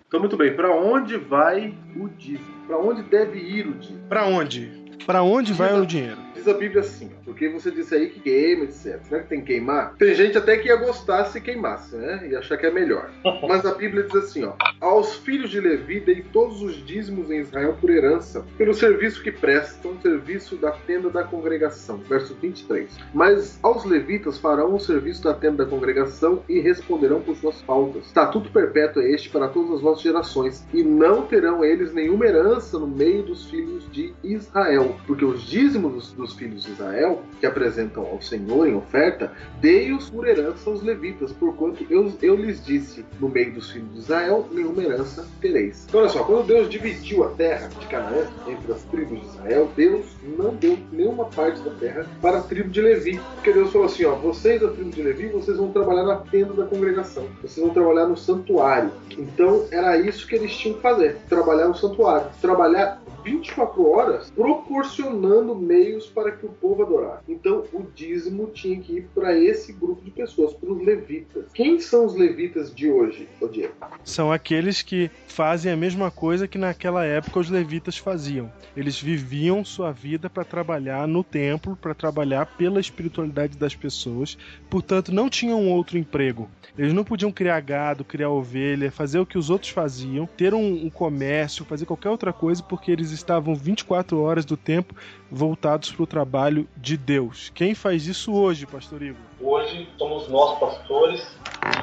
[0.07, 2.67] Então, muito bem, para onde vai o dízimo?
[2.67, 4.07] Para onde deve ir o dízimo?
[4.07, 4.71] Pra onde?
[5.05, 6.17] Pra onde vai o dinheiro?
[6.45, 8.99] Diz a Bíblia assim, porque você disse aí que queima, etc.
[9.01, 9.95] Será que tem que queimar?
[9.97, 12.27] Tem gente até que ia gostar se queimasse, né?
[12.29, 13.09] E achar que é melhor.
[13.49, 14.53] Mas a Bíblia diz assim, ó.
[14.79, 19.31] Aos filhos de Levi dei todos os dízimos em Israel por herança, pelo serviço que
[19.31, 21.97] prestam, serviço da tenda da congregação.
[22.07, 22.95] Verso 23.
[23.11, 28.05] Mas aos levitas farão o serviço da tenda da congregação e responderão por suas faltas.
[28.05, 32.77] Estatuto perpétuo é este para todas as vossas gerações, e não terão eles nenhuma herança
[32.77, 37.45] no meio dos filhos de Israel, porque os dízimos dos, dos filhos de Israel, que
[37.45, 43.05] apresentam ao Senhor em oferta, dei-os por herança aos levitas, porquanto eu, eu lhes disse,
[43.19, 45.85] no meio dos filhos de Israel, nenhuma herança tereis.
[45.87, 49.69] Então, olha só, quando Deus dividiu a terra de Canaã entre as tribos de Israel,
[49.75, 50.05] Deus
[50.37, 53.19] não deu nenhuma parte da terra para a tribo de Levi.
[53.35, 56.53] Porque Deus falou assim: ó, vocês da tribo de Levi, vocês vão trabalhar na tenda
[56.53, 58.91] da congregação, vocês vão trabalhar no santuário.
[59.11, 65.55] Então, era isso que eles tinham que fazer: trabalhar no santuário, trabalhar 24 horas proporcionando
[65.55, 67.23] meios para que o povo adorasse.
[67.27, 71.45] Então o dízimo tinha que ir para esse grupo de pessoas, para os levitas.
[71.53, 73.73] Quem são os levitas de hoje, ô Diego?
[74.03, 78.51] São aqueles que fazem a mesma coisa que naquela época os levitas faziam.
[78.77, 84.37] Eles viviam sua vida para trabalhar no templo, para trabalhar pela espiritualidade das pessoas,
[84.69, 86.47] portanto não tinham outro emprego.
[86.77, 90.85] Eles não podiam criar gado, criar ovelha, fazer o que os outros faziam, ter um,
[90.85, 94.93] um comércio, fazer qualquer outra coisa, porque eles estavam 24 horas do tempo
[95.31, 97.51] voltados para o trabalho de Deus.
[97.53, 99.21] Quem faz isso hoje, Pastor Igor?
[99.41, 101.37] Hoje somos nós pastores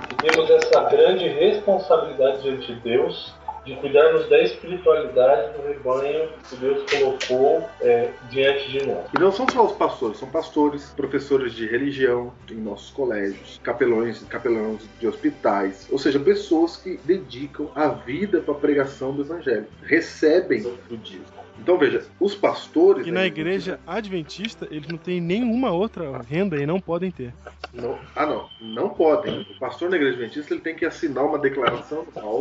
[0.09, 6.56] que temos essa grande responsabilidade diante de Deus de cuidarmos da espiritualidade do rebanho que
[6.56, 9.06] Deus colocou é, diante de nós.
[9.14, 14.22] E não são só os pastores, são pastores, professores de religião em nossos colégios, capelões,
[14.24, 19.66] capelãos de hospitais, ou seja, pessoas que dedicam a vida para a pregação do evangelho,
[19.84, 21.32] recebem o dízimo.
[21.62, 23.06] Então veja, os pastores.
[23.06, 27.32] E na igreja adventista, eles não têm nenhuma outra renda e não podem ter.
[27.72, 28.48] Não, ah, não.
[28.60, 29.42] Não podem.
[29.42, 32.40] O pastor na igreja adventista ele tem que assinar uma declaração anual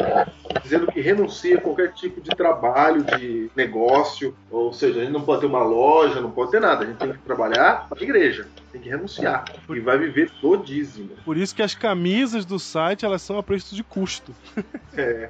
[0.64, 4.36] dizendo que renuncia a qualquer tipo de trabalho, de negócio.
[4.50, 6.84] Ou seja, a gente não pode ter uma loja, não pode ter nada.
[6.84, 8.48] A gente tem que trabalhar para a igreja.
[8.72, 9.46] Tem que renunciar.
[9.70, 11.10] E vai viver do dízimo.
[11.26, 14.34] Por isso que as camisas do site elas são a preço de custo.
[14.94, 15.30] É,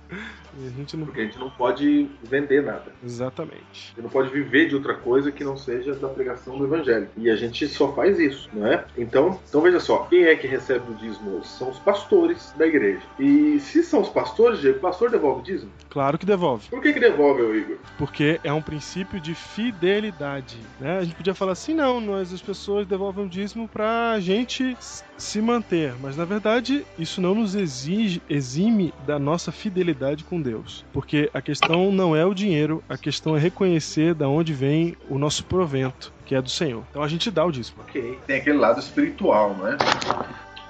[0.60, 1.06] E a gente não.
[1.06, 2.92] porque a gente não pode vender nada.
[3.06, 3.94] Exatamente.
[3.94, 7.08] Você não pode viver de outra coisa que não seja da pregação do evangelho.
[7.16, 8.84] E a gente só faz isso, não é?
[8.98, 11.46] Então, então veja só, quem é que recebe o dízimo?
[11.46, 13.02] São os pastores da igreja.
[13.20, 15.72] E se são os pastores, Diego, o pastor devolve dízimo?
[15.92, 16.68] Claro que devolve.
[16.70, 17.78] Por que, que devolve, Igor?
[18.00, 20.58] Porque é um princípio de fidelidade.
[20.80, 20.98] Né?
[20.98, 25.42] A gente podia falar assim, não, nós as pessoas devolvem dízimo pra gente s- se
[25.42, 25.94] manter.
[26.02, 30.86] Mas na verdade, isso não nos exige, exime da nossa fidelidade com Deus.
[30.92, 35.18] Porque a questão não é o dinheiro, a questão é reconhecer da onde vem o
[35.18, 36.84] nosso provento, que é do Senhor.
[36.90, 37.78] Então a gente dá o dízimo.
[37.88, 38.20] Ok.
[38.28, 39.78] Tem aquele lado espiritual, não é?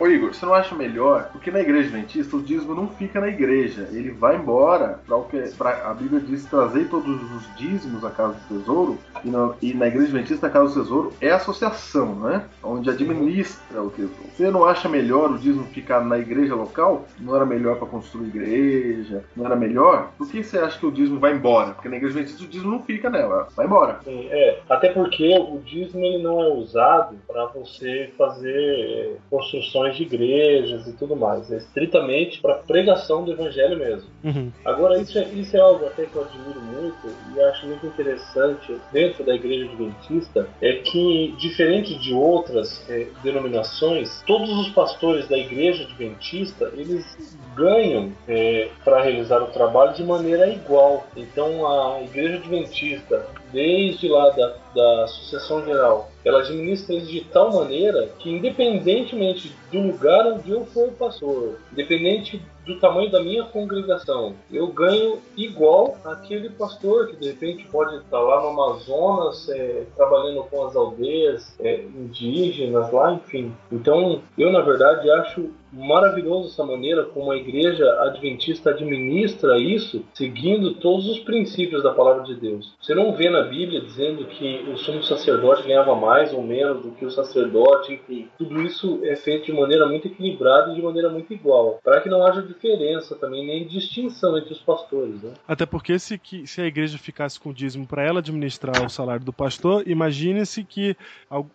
[0.01, 1.29] Ô Igor, você não acha melhor?
[1.31, 5.25] Porque na igreja adventista o dízimo não fica na igreja, ele vai embora para o
[5.25, 9.53] que pra, a Bíblia diz trazer todos os dízimos à casa do tesouro e na,
[9.61, 12.45] e na igreja adventista a casa do tesouro é a associação, né?
[12.63, 14.25] Onde administra o tesouro.
[14.35, 17.05] Você não acha melhor o dízimo ficar na igreja local?
[17.19, 19.23] Não era melhor para construir igreja?
[19.37, 20.09] Não era melhor?
[20.17, 21.73] Por que você acha que o dízimo vai embora?
[21.73, 23.99] Porque na igreja adventista o dízimo não fica nela, vai embora.
[24.03, 29.97] Sim, é, até porque o dízimo ele não é usado para você fazer construções plantações
[29.97, 31.51] de igrejas e tudo mais.
[31.51, 34.09] É estritamente para pregação do evangelho mesmo.
[34.23, 34.51] Uhum.
[34.65, 38.77] Agora, isso é, isso é algo até que eu admiro muito e acho muito interessante
[38.91, 45.37] dentro da igreja adventista, é que, diferente de outras é, denominações, todos os pastores da
[45.37, 51.05] igreja adventista, eles ganham é, para realizar o trabalho de maneira igual.
[51.15, 57.53] Então, a igreja adventista, desde lá da, da sucessão geral, ela administra isso de tal
[57.53, 64.35] maneira que, independentemente do lugar onde eu for pastor, independente do tamanho da minha congregação,
[64.51, 70.43] eu ganho igual aquele pastor que de repente pode estar lá no Amazonas é, trabalhando
[70.43, 73.51] com as aldeias é, indígenas lá, enfim.
[73.71, 80.75] Então, eu na verdade acho maravilhoso essa maneira como a igreja adventista administra isso, seguindo
[80.75, 82.73] todos os princípios da palavra de Deus.
[82.81, 86.91] Você não vê na Bíblia dizendo que o sumo sacerdote ganhava mais ou menos do
[86.91, 88.27] que o sacerdote, enfim.
[88.37, 92.09] Tudo isso é feito de maneira muito equilibrada e de maneira muito igual, para que
[92.09, 95.21] não haja diferença também, nem distinção entre os pastores.
[95.21, 95.33] Né?
[95.47, 98.89] Até porque se, que, se a igreja ficasse com o dízimo para ela administrar o
[98.89, 100.95] salário do pastor, imagine-se que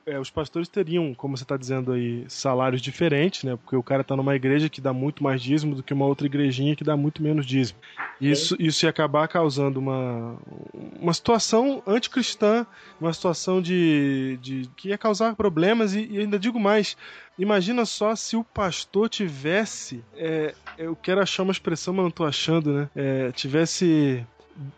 [0.07, 3.57] é, os pastores teriam, como você está dizendo aí, salários diferentes, né?
[3.57, 6.27] Porque o cara está numa igreja que dá muito mais dízimo do que uma outra
[6.27, 7.79] igrejinha que dá muito menos dízimo.
[8.21, 10.39] Isso, isso ia acabar causando uma,
[10.99, 12.67] uma situação anticristã,
[13.01, 16.97] uma situação de, de que ia causar problemas e, e ainda digo mais,
[17.39, 20.03] Imagina só se o pastor tivesse.
[20.15, 22.91] É, eu quero achar uma expressão, mas não estou achando, né?
[22.97, 24.27] É, tivesse.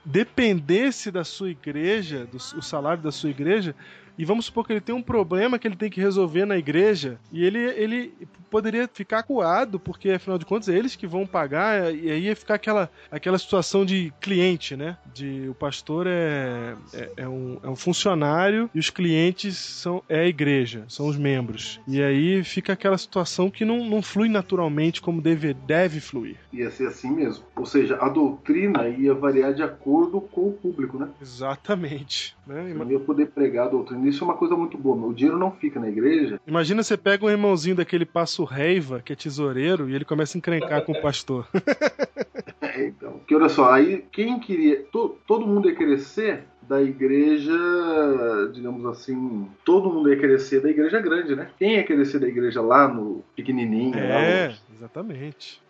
[0.05, 3.77] Dependesse da sua igreja, do o salário da sua igreja,
[4.19, 7.19] e vamos supor que ele tem um problema que ele tem que resolver na igreja
[7.33, 8.13] e ele, ele
[8.51, 12.37] poderia ficar coado, porque afinal de contas é eles que vão pagar, e aí ia
[12.37, 14.97] ficar aquela, aquela situação de cliente, né?
[15.15, 20.21] De o pastor é, é, é um, é um funcionário e os clientes são é
[20.21, 21.81] a igreja, são os membros.
[21.87, 26.37] E aí fica aquela situação que não, não flui naturalmente como deve, deve fluir.
[26.53, 27.45] Ia ser assim mesmo.
[27.55, 31.09] Ou seja, a doutrina ia variar de acordo com o público, né?
[31.21, 32.37] Exatamente.
[32.47, 32.73] Né?
[32.75, 35.07] Não ia poder pregar a doutrina isso é uma coisa muito boa.
[35.07, 36.41] O dinheiro não fica na igreja.
[36.47, 40.39] Imagina você pega um irmãozinho daquele passo reiva, que é tesoureiro, e ele começa a
[40.39, 41.47] encrencar com o pastor.
[42.61, 43.13] é, então.
[43.13, 44.83] Porque olha só, aí quem queria.
[44.93, 47.57] To, todo mundo ia ser da igreja,
[48.53, 51.49] digamos assim, todo mundo ia querer ser da igreja grande, né?
[51.59, 53.99] Quem ia querer ser da igreja lá no pequenininho?
[53.99, 55.63] É, exatamente.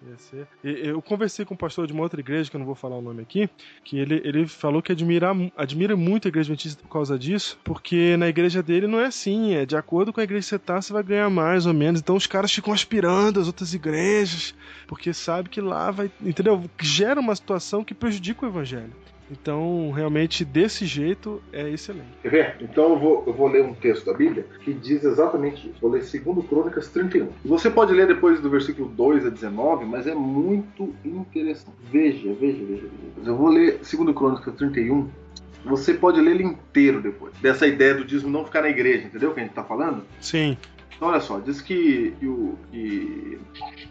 [0.65, 3.03] Eu conversei com um pastor de uma outra igreja, que eu não vou falar o
[3.03, 3.49] nome aqui,
[3.85, 8.17] que ele, ele falou que admira, admira muito a igreja adventista por causa disso, porque
[8.17, 10.81] na igreja dele não é assim, é de acordo com a igreja que você tá,
[10.81, 12.01] você vai ganhar mais ou menos.
[12.01, 14.55] Então os caras ficam aspirando as outras igrejas,
[14.87, 16.65] porque sabe que lá vai, entendeu?
[16.81, 18.93] Gera uma situação que prejudica o evangelho.
[19.31, 22.09] Então, realmente, desse jeito, é excelente.
[22.25, 22.57] Ver?
[22.61, 25.77] Então eu vou, eu vou ler um texto da Bíblia que diz exatamente isso.
[25.81, 27.29] Vou ler 2 Crônicas 31.
[27.45, 31.77] Você pode ler depois do versículo 2 a 19, mas é muito interessante.
[31.91, 32.83] Veja, veja, veja.
[32.83, 32.89] veja.
[33.25, 35.09] Eu vou ler 2 Crônicas 31.
[35.65, 37.35] Você pode ler ele inteiro depois.
[37.41, 40.05] Dessa ideia do dízimo não ficar na igreja, entendeu o que a gente está falando?
[40.21, 40.57] Sim.
[40.99, 43.39] Então, olha só, diz que, o, que,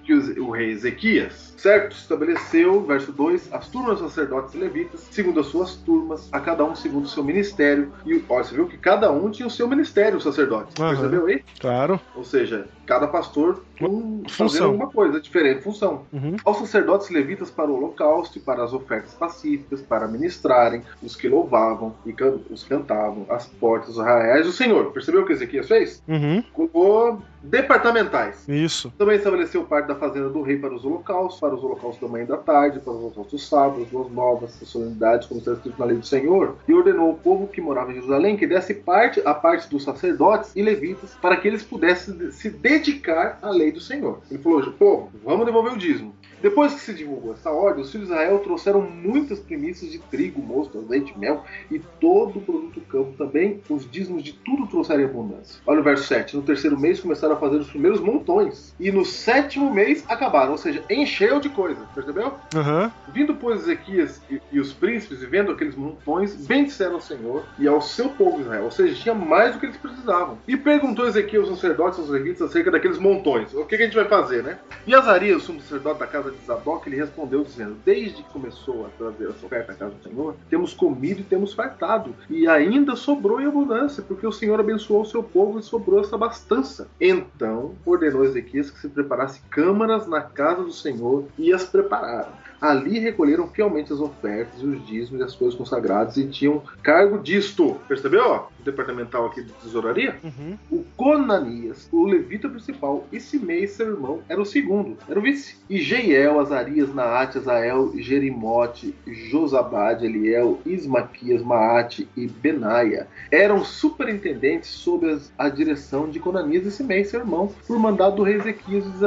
[0.04, 1.96] que o, o, rei Ezequias, certo?
[1.96, 6.66] Estabeleceu, verso 2, as turmas dos sacerdotes e levitas, segundo as suas turmas, a cada
[6.66, 7.94] um segundo o seu ministério.
[8.06, 10.76] E olha, você viu que cada um tinha o seu ministério, os sacerdotes.
[10.78, 10.90] Uhum.
[10.90, 11.44] Percebeu aí?
[11.62, 11.98] Claro.
[12.14, 16.06] Ou seja, cada pastor com fazendo alguma coisa diferente, função.
[16.12, 16.38] Uhum.
[16.44, 21.28] Aos sacerdotes levitas para o holocausto e para as ofertas pacíficas, para ministrarem, os que
[21.28, 24.92] louvavam e can os cantavam, as portas dos arraiais do Senhor.
[24.92, 26.02] Percebeu o que Ezequias fez?
[26.08, 26.42] Uhum.
[26.54, 28.48] Colocou departamentais.
[28.48, 28.92] Isso.
[28.98, 32.24] Também estabeleceu parte da fazenda do rei para os holocaustos, para os holocaustos da manhã
[32.24, 35.54] e da tarde, para os holocaustos dos sábados, as duas novas, as solenidades, como está
[35.54, 38.74] escrito na lei do Senhor, e ordenou ao povo que morava em Jerusalém que desse
[38.74, 43.72] parte a parte dos sacerdotes e levitas para que eles pudessem se dedicar à lei
[43.72, 44.20] do Senhor.
[44.30, 46.14] Ele falou: povo, vamos devolver o dízimo.
[46.42, 50.42] Depois que se divulgou essa ordem, os filhos de Israel trouxeram muitas primícias de trigo,
[50.42, 53.62] mosto, azeite, mel e todo o produto do campo também.
[53.70, 55.60] Os dízimos de tudo trouxeram abundância.
[55.66, 56.36] Olha o verso 7.
[56.36, 58.74] No terceiro mês começaram a fazer os primeiros montões.
[58.80, 61.82] E no sétimo mês acabaram, ou seja, encheu de coisa.
[61.94, 62.34] Percebeu?
[62.56, 62.92] Uhum.
[63.14, 67.68] Vindo, pois, Ezequias e, e, os príncipes, e vendo aqueles montões, bendisseram ao Senhor e
[67.68, 68.66] ao seu povo Israel.
[68.66, 70.38] Ou seja, tinha mais do que eles precisavam.
[70.48, 73.54] E perguntou Ezequias aos sacerdotes e aos levitas acerca daqueles montões.
[73.54, 74.60] O que, que a gente vai fazer, né?
[74.86, 78.30] E Azarias, o sumo sacerdote da casa casa de Zadok, ele respondeu dizendo: Desde que
[78.30, 82.48] começou a trazer essa oferta à casa do Senhor, temos comido e temos fartado, e
[82.48, 86.88] ainda sobrou em abundância, porque o Senhor abençoou o seu povo e sobrou essa abastança.
[87.00, 92.32] Então ordenou Ezequias que se preparasse câmaras na casa do Senhor e as prepararam.
[92.60, 97.80] Ali recolheram fielmente as ofertas, os dízimos e as coisas consagradas e tinham cargo disto.
[97.88, 98.48] Percebeu?
[98.68, 100.16] Departamental aqui de tesouraria?
[100.24, 100.58] Uhum.
[100.70, 105.56] O Conanias, o levita principal, e Simei, seu irmão, era o segundo, era o vice.
[105.70, 115.10] E Jeiel, Azarias, Naate, Azael, Jerimote, Josabade, Eliel, Ismaquias, Maate e Benaia eram superintendentes sob
[115.10, 118.98] as- a direção de Conanias e Simei, seu irmão, por mandado do rei Ezequias e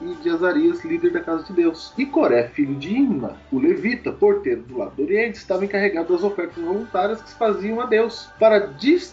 [0.00, 1.92] e de Azarias, líder da casa de Deus.
[1.98, 6.22] E Coré, filho de Imna, o levita, porteiro do lado do Oriente, estava encarregado das
[6.22, 9.07] ofertas voluntárias que se faziam a Deus, para distribuir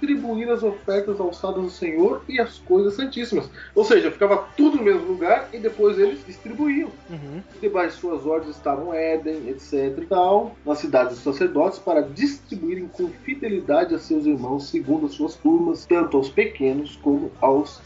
[0.52, 3.50] as ofertas alçadas ao Senhor e as coisas santíssimas.
[3.74, 6.89] Ou seja, ficava tudo no mesmo lugar e depois eles distribuíam.
[7.10, 7.41] Uhum.
[7.62, 9.98] Debaixo de suas ordens estavam Éden, etc.
[10.02, 15.14] e tal, nas cidades dos sacerdotes, para distribuírem com fidelidade a seus irmãos, segundo as
[15.14, 17.82] suas turmas, tanto aos pequenos como aos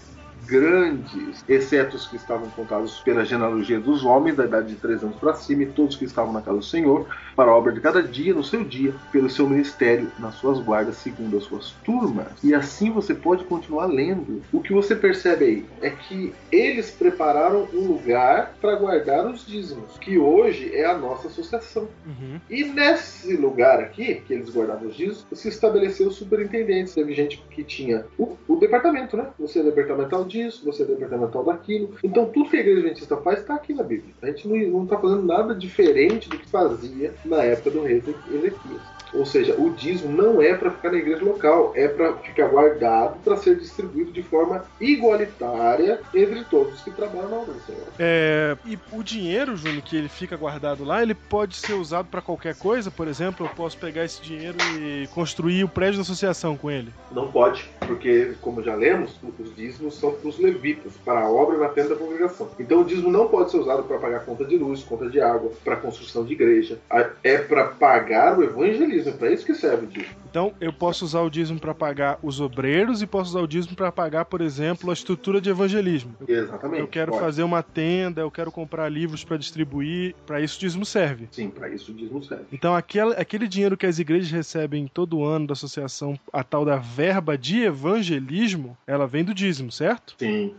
[0.50, 5.16] grandes, exceto os que estavam contados pela genealogia dos homens, da idade de três anos
[5.18, 7.06] para cima, e todos que estavam na casa do Senhor,
[7.40, 10.98] para a obra de cada dia, no seu dia, pelo seu ministério, nas suas guardas,
[10.98, 12.28] segundo as suas turmas.
[12.44, 14.42] E assim você pode continuar lendo.
[14.52, 19.98] O que você percebe aí é que eles prepararam um lugar para guardar os dízimos,
[20.00, 21.88] que hoje é a nossa associação.
[22.06, 22.42] Uhum.
[22.50, 26.94] E nesse lugar aqui, que eles guardavam os dízimos, se estabeleceu superintendentes.
[26.94, 29.28] Teve gente que tinha o, o departamento, né?
[29.40, 31.96] Você é departamental disso, você é departamental daquilo.
[32.04, 34.14] Então tudo que a igreja adventista faz está aqui na Bíblia.
[34.22, 38.99] A gente não está fazendo nada diferente do que fazia na época do rei Ezequias.
[39.14, 43.18] Ou seja, o dízimo não é para ficar na igreja local, é para ficar guardado
[43.24, 47.84] para ser distribuído de forma igualitária entre todos que trabalham na obra do Senhor.
[47.98, 52.22] É, e o dinheiro, Júnior, que ele fica guardado lá, ele pode ser usado pra
[52.22, 52.92] qualquer coisa?
[52.92, 56.94] Por exemplo, eu posso pegar esse dinheiro e construir o prédio da associação com ele?
[57.12, 61.58] Não pode, porque, como já lemos, os dízimos são para os levitas, para a obra
[61.58, 62.50] na tenda da congregação.
[62.60, 65.52] Então, o dízimo não pode ser usado para pagar conta de luz, conta de água,
[65.64, 66.80] para construção de igreja.
[67.24, 70.16] É para pagar o evangelismo, é para isso que serve o dízimo.
[70.30, 73.76] Então, eu posso usar o dízimo pra pagar os obreiros e posso usar o dízimo
[73.76, 76.16] pra pagar, por exemplo, a estrutura de evangelismo.
[76.28, 76.82] Eu, Exatamente.
[76.82, 77.24] eu quero pode.
[77.24, 81.28] fazer uma tenda, eu quero comprar livros pra distribuir, Pra isso o dízimo serve.
[81.32, 82.46] Sim, para isso o dízimo serve.
[82.52, 86.78] Então, aquele, aquele dinheiro que as igrejas recebem todo ano da associação, a tal da
[86.78, 90.16] verba de evangelismo, ela vem do dízimo, certo?
[90.18, 90.54] Sim,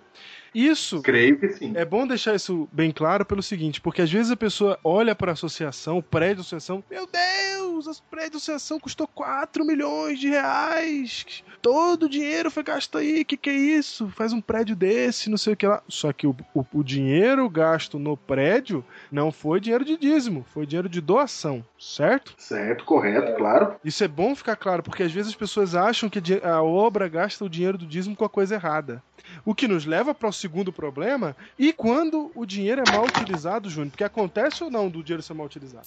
[0.54, 1.72] Isso creio que sim.
[1.74, 5.32] É bom deixar isso bem claro pelo seguinte, porque às vezes a pessoa olha para
[5.32, 10.18] a associação, o prédio da associação, meu Deus, o prédio da associação custou 4 milhões
[10.18, 14.08] de reais, todo o dinheiro foi gasto aí, que que é isso?
[14.10, 15.82] Faz um prédio desse, não sei o que lá.
[15.88, 20.66] Só que o, o, o dinheiro gasto no prédio não foi dinheiro de dízimo, foi
[20.66, 22.34] dinheiro de doação, certo?
[22.36, 23.76] Certo, correto, claro.
[23.84, 27.44] Isso é bom ficar claro, porque às vezes as pessoas acham que a obra gasta
[27.44, 29.02] o dinheiro do dízimo com a coisa errada.
[29.44, 33.70] O que nos leva para o segundo problema, e quando o dinheiro é mal utilizado,
[33.70, 33.90] Júnior?
[33.90, 35.86] Porque acontece ou não do dinheiro ser mal utilizado?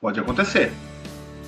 [0.00, 0.72] Pode acontecer.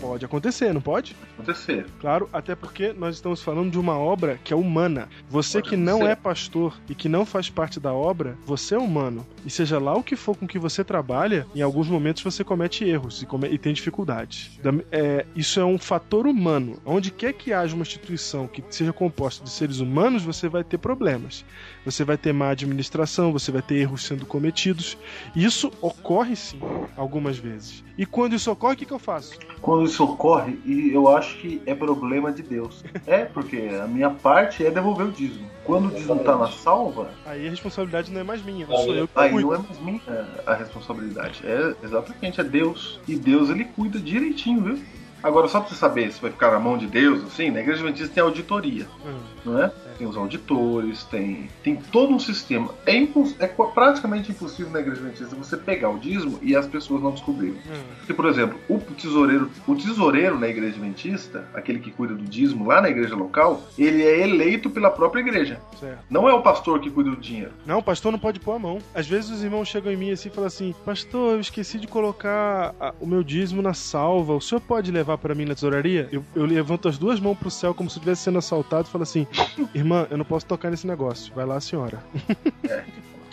[0.03, 1.15] Pode acontecer, não pode?
[1.35, 1.87] Acontecer.
[2.01, 5.09] Claro, até porque nós estamos falando de uma obra que é humana.
[5.31, 6.13] Você Pode que não acontecer.
[6.13, 9.25] é pastor e que não faz parte da obra, você é humano.
[9.47, 12.85] E seja lá o que for com que você trabalha, em alguns momentos você comete
[12.85, 14.59] erros e, come- e tem dificuldades.
[14.63, 16.79] Da- é, isso é um fator humano.
[16.85, 20.79] Onde quer que haja uma instituição que seja composta de seres humanos, você vai ter
[20.79, 21.45] problemas.
[21.85, 24.97] Você vai ter má administração, você vai ter erros sendo cometidos.
[25.35, 26.61] Isso ocorre sim,
[26.97, 27.83] algumas vezes.
[27.99, 29.39] E quando isso ocorre, o que, que eu faço?
[29.61, 32.85] Quando isso ocorre, e eu acho que é problema de Deus.
[33.07, 35.51] É, porque a minha parte é devolver o dízimo.
[35.65, 38.95] Quando o dízimo tá na salva, Aí a responsabilidade não é mais minha, não sou
[38.95, 39.49] eu que aí cuido.
[39.49, 41.41] não é mais minha a responsabilidade.
[41.45, 43.01] É exatamente, é Deus.
[43.07, 44.79] E Deus, ele cuida direitinho, viu?
[45.23, 47.81] Agora, só pra você saber se vai ficar na mão de Deus, assim, na Igreja
[47.83, 49.19] Adventista tem auditoria, Hum.
[49.45, 49.71] não é?
[49.99, 52.71] Tem os auditores, tem, tem todo um sistema.
[52.87, 57.03] É, imposs- é praticamente impossível na Igreja Adventista você pegar o dízimo e as pessoas
[57.03, 57.55] não descobrirem.
[57.71, 57.83] Hum.
[57.99, 62.67] Porque, por exemplo, o tesoureiro, o tesoureiro na igreja adventista, aquele que cuida do dízimo
[62.67, 65.61] lá na igreja local, ele é eleito pela própria igreja.
[65.79, 65.99] Certo.
[66.11, 67.53] Não é o pastor que cuida do dinheiro.
[67.67, 68.79] Não, o pastor não pode pôr a mão.
[68.95, 71.87] Às vezes os irmãos chegam em mim assim e falam assim: Pastor, eu esqueci de
[71.87, 74.35] colocar o meu dízimo na salva.
[74.35, 76.09] O senhor pode levar pra mim na tesouraria?
[76.13, 79.03] Eu, eu levanto as duas mãos pro céu como se estivesse sendo assaltado e falo
[79.03, 79.27] assim:
[79.75, 81.33] Irmã, eu não posso tocar nesse negócio.
[81.35, 82.03] Vai lá, senhora.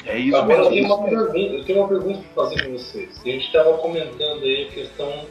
[0.06, 0.96] É isso Agora eu tenho mesmo.
[0.96, 3.22] uma pergunta, eu tenho uma pergunta para fazer para vocês.
[3.22, 5.26] A gente estava comentando aí a questão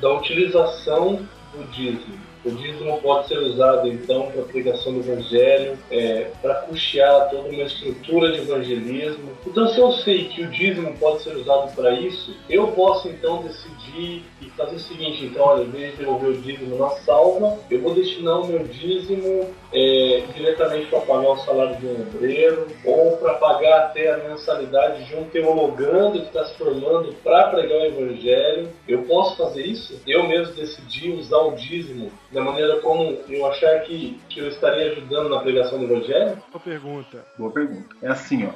[0.00, 2.18] da utilização do dízimo.
[2.44, 7.48] O dízimo pode ser usado então para a pregação do evangelho, é, para custear toda
[7.48, 9.30] uma estrutura de evangelismo.
[9.46, 13.42] Então, se eu sei que o dízimo pode ser usado para isso, eu posso então
[13.42, 17.58] decidir e fazer o seguinte: então, olha, em vez de devolver o dízimo na salva,
[17.70, 22.66] eu vou destinar o meu dízimo é, diretamente para pagar o salário de um obreiro
[22.84, 27.78] ou para pagar até a mensalidade de um teologando que está se formando para pregar
[27.78, 28.68] o evangelho.
[28.86, 30.00] Eu posso fazer isso?
[30.06, 34.90] Eu mesmo decidi usar o dízimo da maneira como eu achar que, que eu estaria
[34.90, 36.36] ajudando na pregação do evangelho?
[36.52, 37.24] Uma pergunta.
[37.38, 37.96] Boa pergunta.
[38.02, 38.50] É assim, ó.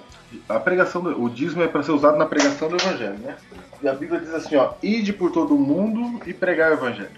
[0.53, 3.37] A pregação do, o dízimo é para ser usado na pregação do evangelho, né?
[3.81, 7.11] E a Bíblia diz assim, ó: "Ide por todo o mundo e pregar o evangelho".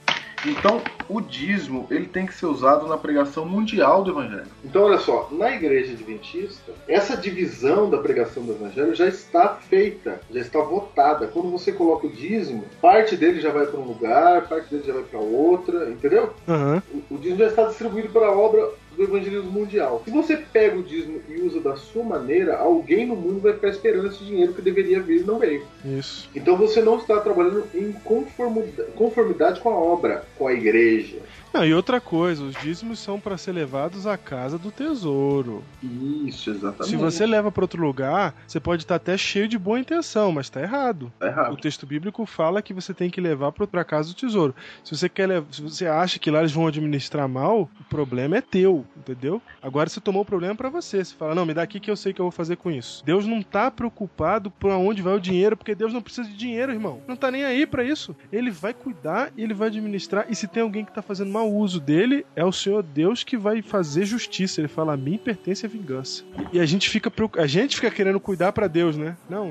[0.45, 4.47] Então, o dízimo ele tem que ser usado na pregação mundial do evangelho.
[4.64, 10.20] Então, olha só, na igreja adventista, essa divisão da pregação do evangelho já está feita,
[10.30, 11.26] já está votada.
[11.26, 14.93] Quando você coloca o dízimo, parte dele já vai para um lugar, parte dele já
[14.93, 16.32] vai para outra, entendeu?
[16.49, 16.82] Aham.
[16.93, 20.03] O, o dízimo já está distribuído para a obra do evangelismo mundial.
[20.05, 23.68] Se você pega o dízimo e usa da sua maneira, alguém no mundo vai ficar
[23.68, 25.64] esperando esse dinheiro que deveria vir e não veio.
[25.84, 26.28] Isso.
[26.34, 31.18] Então você não está trabalhando em conformidade, conformidade com a obra, com a igreja.
[31.53, 35.64] Não, e outra coisa, os dízimos são para ser levados à casa do tesouro.
[35.82, 36.88] Isso, exatamente.
[36.88, 40.46] Se você leva para outro lugar, você pode estar até cheio de boa intenção, mas
[40.46, 41.12] está errado.
[41.18, 41.53] Tá errado.
[41.53, 44.55] O texto bíblico fala que você tem que levar para casa do tesouro.
[44.84, 48.40] Se você quer, se você acha que lá eles vão administrar mal, o problema é
[48.40, 49.42] teu, entendeu?
[49.61, 51.05] Agora você tomou o problema para você.
[51.05, 53.05] Você fala: "Não, me dá aqui que eu sei que eu vou fazer com isso".
[53.05, 56.72] Deus não tá preocupado por onde vai o dinheiro, porque Deus não precisa de dinheiro,
[56.72, 57.01] irmão.
[57.09, 58.14] Não tá nem aí para isso.
[58.32, 60.26] Ele vai cuidar e ele vai administrar.
[60.28, 63.36] E se tem alguém que tá fazendo mau uso dele, é o Senhor Deus que
[63.36, 64.61] vai fazer justiça.
[64.61, 66.22] Ele fala: "A mim pertence a vingança".
[66.53, 69.16] E a gente fica a gente fica querendo cuidar para Deus, né?
[69.28, 69.51] Não,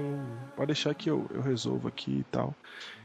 [0.60, 2.54] pode deixar que eu, eu resolvo aqui e tal.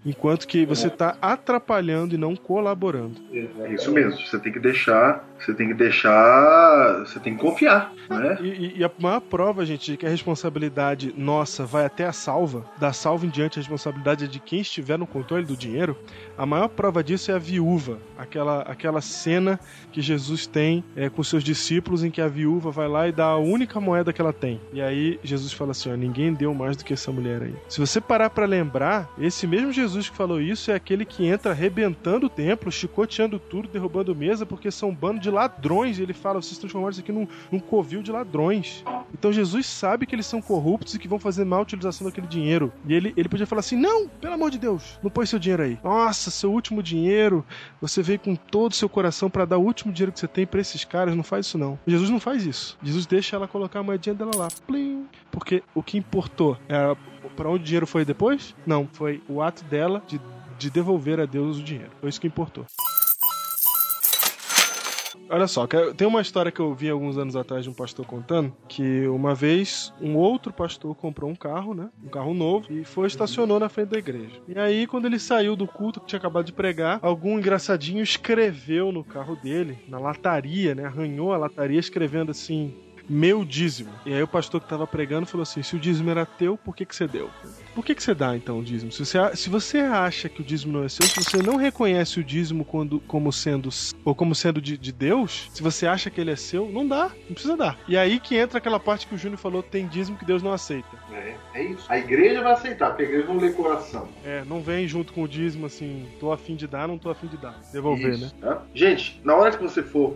[0.06, 3.14] Enquanto que você tá atrapalhando e não colaborando.
[3.32, 4.20] É isso mesmo.
[4.20, 8.36] Você tem que deixar, você tem que deixar, você tem que confiar, né?
[8.42, 12.12] E, e- e a maior prova, gente, de que a responsabilidade nossa vai até a
[12.12, 15.96] salva, da salva em diante a responsabilidade é de quem estiver no controle do dinheiro,
[16.36, 17.98] a maior prova disso é a viúva.
[18.18, 19.58] Aquela, aquela cena
[19.90, 23.24] que Jesus tem é, com seus discípulos em que a viúva vai lá e dá
[23.26, 24.60] a única moeda que ela tem.
[24.70, 27.54] E aí Jesus fala assim: ó, ninguém deu mais do que essa mulher aí.
[27.68, 31.52] Se você parar pra lembrar, esse mesmo Jesus que falou isso é aquele que entra
[31.52, 35.98] arrebentando o templo, chicoteando tudo, derrubando mesa, porque são um bando de ladrões.
[35.98, 38.84] E ele fala: vocês transformaram isso aqui num, num covil de ladrões.
[39.12, 42.72] Então Jesus sabe que eles são corruptos e que vão fazer má utilização daquele dinheiro.
[42.86, 45.62] E ele, ele podia falar assim: não, pelo amor de Deus, não põe seu dinheiro
[45.62, 45.78] aí.
[45.82, 47.44] Nossa, seu último dinheiro,
[47.80, 50.46] você veio com todo o seu coração pra dar o último dinheiro que você tem
[50.46, 51.78] pra esses caras, não faz isso não.
[51.86, 52.78] Jesus não faz isso.
[52.82, 54.48] Jesus deixa ela colocar a moedinha dela lá.
[54.66, 55.06] Plim.
[55.30, 56.96] Porque o que importou é
[57.30, 58.54] pra onde o dinheiro foi depois?
[58.66, 60.20] Não, foi o ato dela de,
[60.58, 61.90] de devolver a Deus o dinheiro.
[62.00, 62.66] Foi isso que importou.
[65.28, 65.66] Olha só,
[65.96, 69.34] tem uma história que eu vi alguns anos atrás de um pastor contando que uma
[69.34, 71.88] vez um outro pastor comprou um carro, né?
[72.04, 74.40] Um carro novo e foi estacionou na frente da igreja.
[74.46, 78.92] E aí, quando ele saiu do culto que tinha acabado de pregar, algum engraçadinho escreveu
[78.92, 80.84] no carro dele, na lataria, né?
[80.84, 82.74] Arranhou a lataria escrevendo assim:
[83.08, 83.90] meu dízimo.
[84.06, 86.74] E aí o pastor que estava pregando falou assim: se o dízimo era teu, por
[86.74, 87.30] que, que você deu?
[87.74, 88.92] Por que, que você dá então o dízimo?
[88.92, 92.20] Se você, se você acha que o dízimo não é seu, se você não reconhece
[92.20, 93.68] o dízimo quando, como sendo
[94.04, 97.10] ou como sendo de, de Deus, se você acha que ele é seu, não dá,
[97.26, 97.78] não precisa dar.
[97.88, 100.52] E aí que entra aquela parte que o Júnior falou: tem dízimo que Deus não
[100.52, 100.88] aceita.
[101.12, 101.84] É, é isso.
[101.88, 104.08] A igreja vai aceitar, porque a igreja não lê coração.
[104.24, 107.26] É, não vem junto com o dízimo assim, tô afim de dar, não tô afim
[107.26, 107.60] de dar.
[107.72, 108.26] Devolver, né?
[108.26, 108.62] Isso, tá?
[108.74, 110.14] Gente, na hora que você for.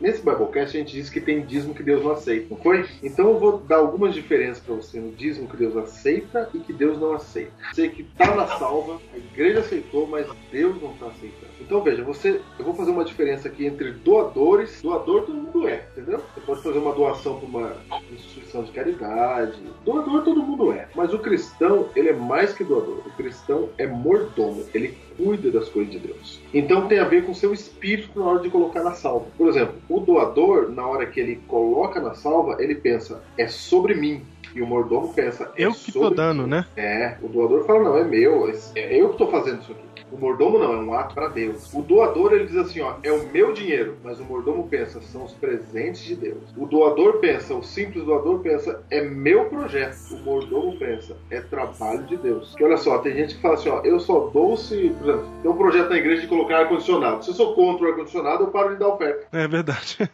[0.00, 2.86] Nesse Biblecast a gente diz que tem dízimo que Deus não aceita, não foi?
[3.02, 6.72] Então eu vou dar algumas diferenças pra você no dízimo que Deus aceita e que
[6.76, 7.52] Deus não aceita.
[7.72, 11.46] Você que tá na salva, a igreja aceitou, mas Deus não tá aceitando.
[11.60, 12.40] Então veja, você.
[12.58, 14.80] Eu vou fazer uma diferença aqui entre doadores.
[14.82, 16.22] Doador todo mundo é, entendeu?
[16.34, 17.76] Você pode fazer uma doação pra uma
[18.12, 19.58] instituição de caridade.
[19.84, 20.88] Doador todo mundo é.
[20.94, 23.02] Mas o cristão, ele é mais que doador.
[23.06, 24.64] O cristão é mordomo.
[24.74, 26.40] Ele cuida das coisas de Deus.
[26.56, 29.26] Então tem a ver com o seu espírito na hora de colocar na salva.
[29.36, 33.94] Por exemplo, o doador, na hora que ele coloca na salva, ele pensa, é sobre
[33.94, 34.22] mim.
[34.54, 36.48] E o mordomo pensa, é Eu que tô sobre dando, mim.
[36.48, 36.66] né?
[36.74, 39.86] É, o doador fala, não, é meu, é eu que tô fazendo isso aqui.
[40.10, 41.72] O mordomo não, é um ato para Deus.
[41.74, 45.24] O doador, ele diz assim, ó, é o meu dinheiro, mas o mordomo pensa, são
[45.24, 46.42] os presentes de Deus.
[46.56, 49.96] O doador pensa, o simples doador pensa, é meu projeto.
[50.12, 52.54] O mordomo pensa, é trabalho de Deus.
[52.54, 55.26] Que olha só, tem gente que fala assim, ó, eu só dou se, por exemplo,
[55.42, 57.24] tem um projeto na igreja de colocar ar-condicionado.
[57.24, 59.26] Se eu sou contra o ar-condicionado, eu paro de dar oferta.
[59.32, 60.10] É verdade.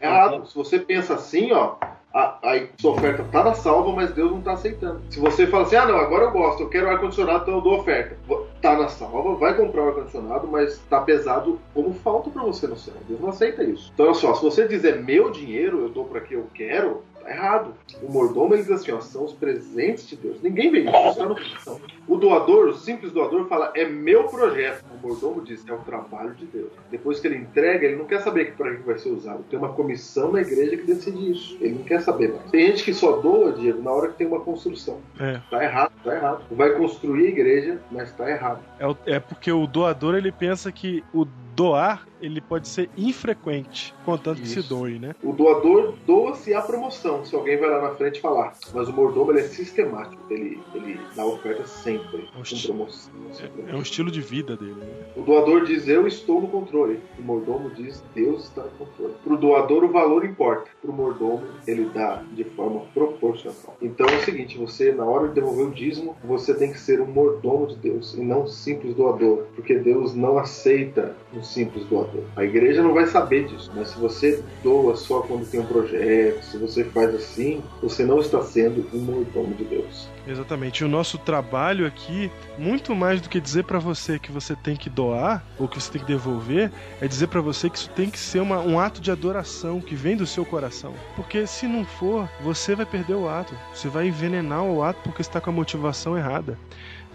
[0.00, 0.46] É errado.
[0.46, 1.76] Se você pensa assim, ó,
[2.12, 5.00] a, a sua oferta tá na salva, mas Deus não tá aceitando.
[5.10, 7.78] Se você fala assim, ah não, agora eu gosto, eu quero ar-condicionado, então eu dou
[7.78, 8.16] oferta.
[8.60, 12.76] Tá na salva, vai comprar o ar-condicionado, mas tá pesado como falta para você no
[12.76, 12.94] céu.
[13.08, 13.90] Deus não aceita isso.
[13.94, 17.30] Então, olha só, se você dizer meu dinheiro, eu dou para quem eu quero, tá
[17.30, 17.74] errado.
[18.02, 20.40] O mordomo ele diz assim, ó, são os presentes de Deus.
[20.42, 21.80] Ninguém vê isso, está no coração.
[22.06, 24.84] O doador, o simples doador, fala, é meu projeto.
[24.92, 26.70] O mordomo diz, é o trabalho de Deus.
[26.90, 29.44] Depois que ele entrega, ele não quer saber para que vai ser usado.
[29.48, 31.56] Tem uma comissão na igreja que decide isso.
[31.60, 32.50] Ele não quer saber mais.
[32.50, 34.98] Tem gente que só doa, Diego, na hora que tem uma construção.
[35.18, 35.40] É.
[35.50, 36.44] Tá errado, tá errado.
[36.50, 38.60] Vai construir a igreja, mas tá errado.
[38.78, 41.26] É, é porque o doador ele pensa que o
[41.60, 44.68] doar ele pode ser infrequente, contanto que se Isso.
[44.68, 45.14] doe, né?
[45.22, 48.54] O doador doa-se a promoção, se alguém vai lá na frente falar.
[48.74, 50.20] Mas o mordomo ele é sistemático.
[50.30, 52.66] Ele, ele dá oferta sempre, com Oxi.
[52.66, 53.12] promoção.
[53.32, 54.74] sem É um estilo de vida dele.
[54.74, 54.86] Né?
[55.16, 57.00] O doador diz, eu estou no controle.
[57.18, 59.14] O mordomo diz, Deus está no controle.
[59.24, 60.70] Para o doador, o valor importa.
[60.80, 63.76] Para o mordomo, ele dá de forma proporcional.
[63.80, 67.00] Então é o seguinte, você, na hora de devolver o dízimo, você tem que ser
[67.00, 69.46] um mordomo de Deus e não um simples doador.
[69.54, 72.22] Porque Deus não aceita um simples doador.
[72.36, 73.70] A igreja não vai saber disso.
[73.74, 78.18] Mas se você doa só quando tem um projeto, se você faz assim, você não
[78.20, 80.08] está sendo um mordomo de Deus.
[80.26, 80.80] Exatamente.
[80.80, 84.76] E o nosso trabalho aqui, muito mais do que dizer pra você que você tem
[84.76, 86.70] que doar ou que você tem que devolver,
[87.00, 89.94] é dizer pra você que isso tem que ser uma- um ato de adoração que
[89.94, 90.94] vem do seu coração.
[91.16, 93.54] Porque se não for, você vai perder o ato.
[93.74, 96.58] Você vai envenenar o ato porque está com a motivação errada.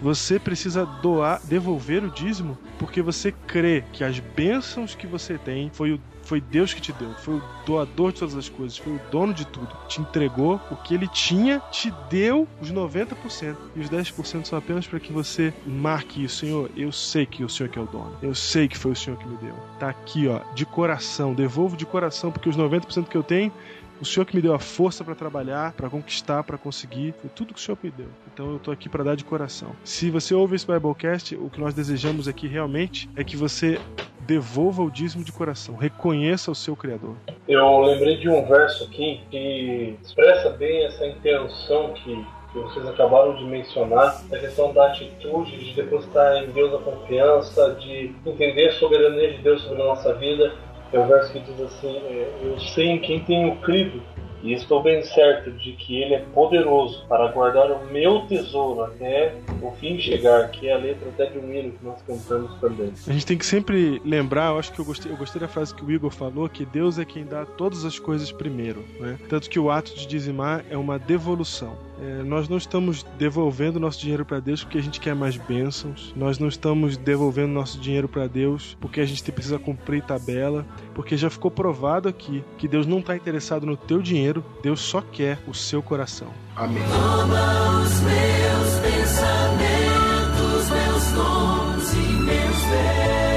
[0.01, 5.69] Você precisa doar, devolver o dízimo, porque você crê que as bênçãos que você tem
[5.73, 8.93] foi o foi Deus que te deu, foi o doador de todas as coisas, foi
[8.93, 9.69] o dono de tudo.
[9.87, 13.55] Te entregou o que ele tinha, te deu os 90%.
[13.75, 16.69] E os 10% são apenas para que você marque isso, Senhor.
[16.75, 18.17] Eu sei que o Senhor que é o dono.
[18.21, 19.55] Eu sei que foi o Senhor que me deu.
[19.79, 21.33] Tá aqui, ó, de coração.
[21.33, 23.51] Devolvo de coração, porque os 90% que eu tenho
[23.99, 27.53] o Senhor que me deu a força para trabalhar, para conquistar, para conseguir, foi tudo
[27.53, 28.07] que o Senhor me deu.
[28.33, 29.71] Então eu tô aqui para dar de coração.
[29.83, 33.79] Se você ouve esse Biblecast, o que nós desejamos aqui realmente é que você
[34.25, 37.15] devolva o dízimo de coração, reconheça o seu Criador.
[37.47, 43.35] Eu lembrei de um verso aqui que expressa bem essa intenção que, que vocês acabaram
[43.35, 48.73] de mencionar, a questão da atitude de depositar em Deus a confiança, de entender a
[48.73, 50.55] soberania de Deus sobre a nossa vida.
[50.95, 52.01] É o verso que diz assim:
[52.41, 54.01] Eu sei em quem tenho crido.
[54.41, 59.33] E estou bem certo de que Ele é poderoso para guardar o meu tesouro até
[59.59, 62.93] o fim chegar, que é a letra até de um hino que nós cantamos também.
[63.07, 65.73] A gente tem que sempre lembrar, eu acho que eu gostei, eu gostei da frase
[65.73, 69.17] que o Igor falou, que Deus é quem dá todas as coisas primeiro, né?
[69.27, 71.75] Tanto que o ato de dizimar é uma devolução.
[72.01, 76.13] É, nós não estamos devolvendo nosso dinheiro para Deus porque a gente quer mais bênçãos.
[76.15, 80.65] Nós não estamos devolvendo nosso dinheiro para Deus porque a gente precisa cumprir tabela.
[80.93, 85.01] Porque já ficou provado aqui que Deus não está interessado no teu dinheiro, Deus só
[85.01, 86.29] quer o seu coração.
[86.55, 86.83] Amém.
[86.83, 93.34] Toma os meus pensamentos, meus dons e meus bens.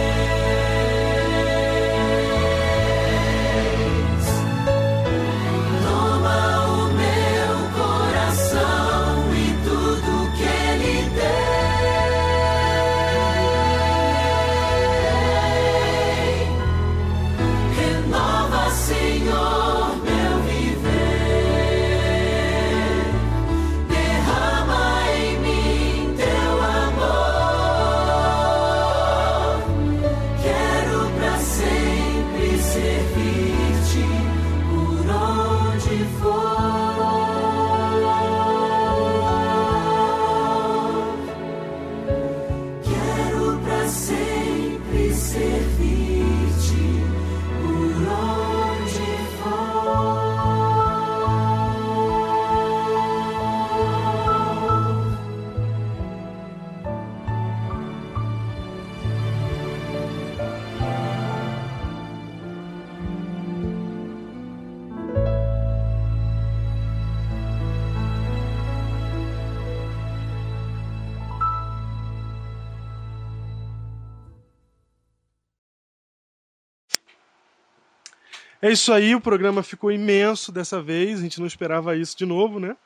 [78.60, 82.26] É isso aí, o programa ficou imenso dessa vez, a gente não esperava isso de
[82.26, 82.76] novo, né?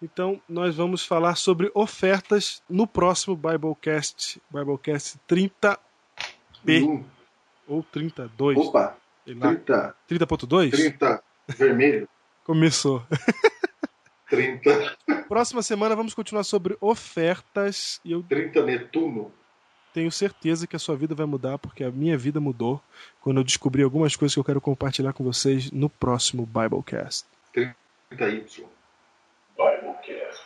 [0.00, 5.78] Então, nós vamos falar sobre ofertas no próximo Biblecast, Biblecast 30B
[6.84, 7.04] Um,
[7.68, 8.58] ou 32.
[8.58, 9.54] opa, sei lá.
[9.54, 10.70] 30, 30.2?
[10.70, 12.08] 30, vermelho,
[12.44, 13.06] Começou.
[14.28, 14.96] 30,
[15.28, 19.32] Próxima semana vamos continuar sobre ofertas e eu 30 Netuno.
[19.92, 22.82] Tenho certeza que a sua vida vai mudar, porque a minha vida mudou
[23.20, 27.26] quando eu descobri algumas coisas que eu quero compartilhar com vocês no próximo Biblecast.
[27.54, 28.66] Da Y.
[29.56, 30.42] Biblecast.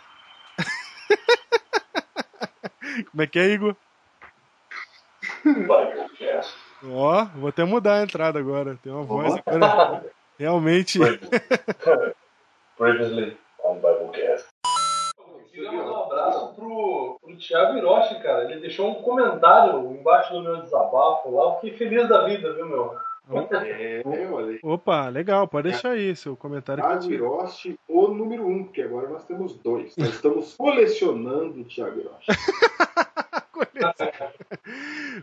[3.10, 3.76] Como é que é, Igor?
[5.44, 6.54] Biblecast.
[6.84, 8.78] Ó, vou até mudar a entrada agora.
[8.82, 10.04] Tem uma voz agora.
[10.38, 10.98] Realmente.
[12.76, 13.38] Previously
[17.36, 18.50] pro Thiago Hiroshi, cara.
[18.50, 21.44] Ele deixou um comentário embaixo do meu desabafo lá.
[21.44, 22.96] Eu fiquei feliz da vida, viu, meu?
[23.28, 24.02] É.
[24.62, 26.82] Opa, legal, pode deixar aí seu comentário.
[26.82, 27.12] Thiago.
[27.12, 29.96] Hiroshi, o número um, porque agora nós temos dois.
[29.96, 32.26] Nós estamos colecionando o Thiago Hiroshi.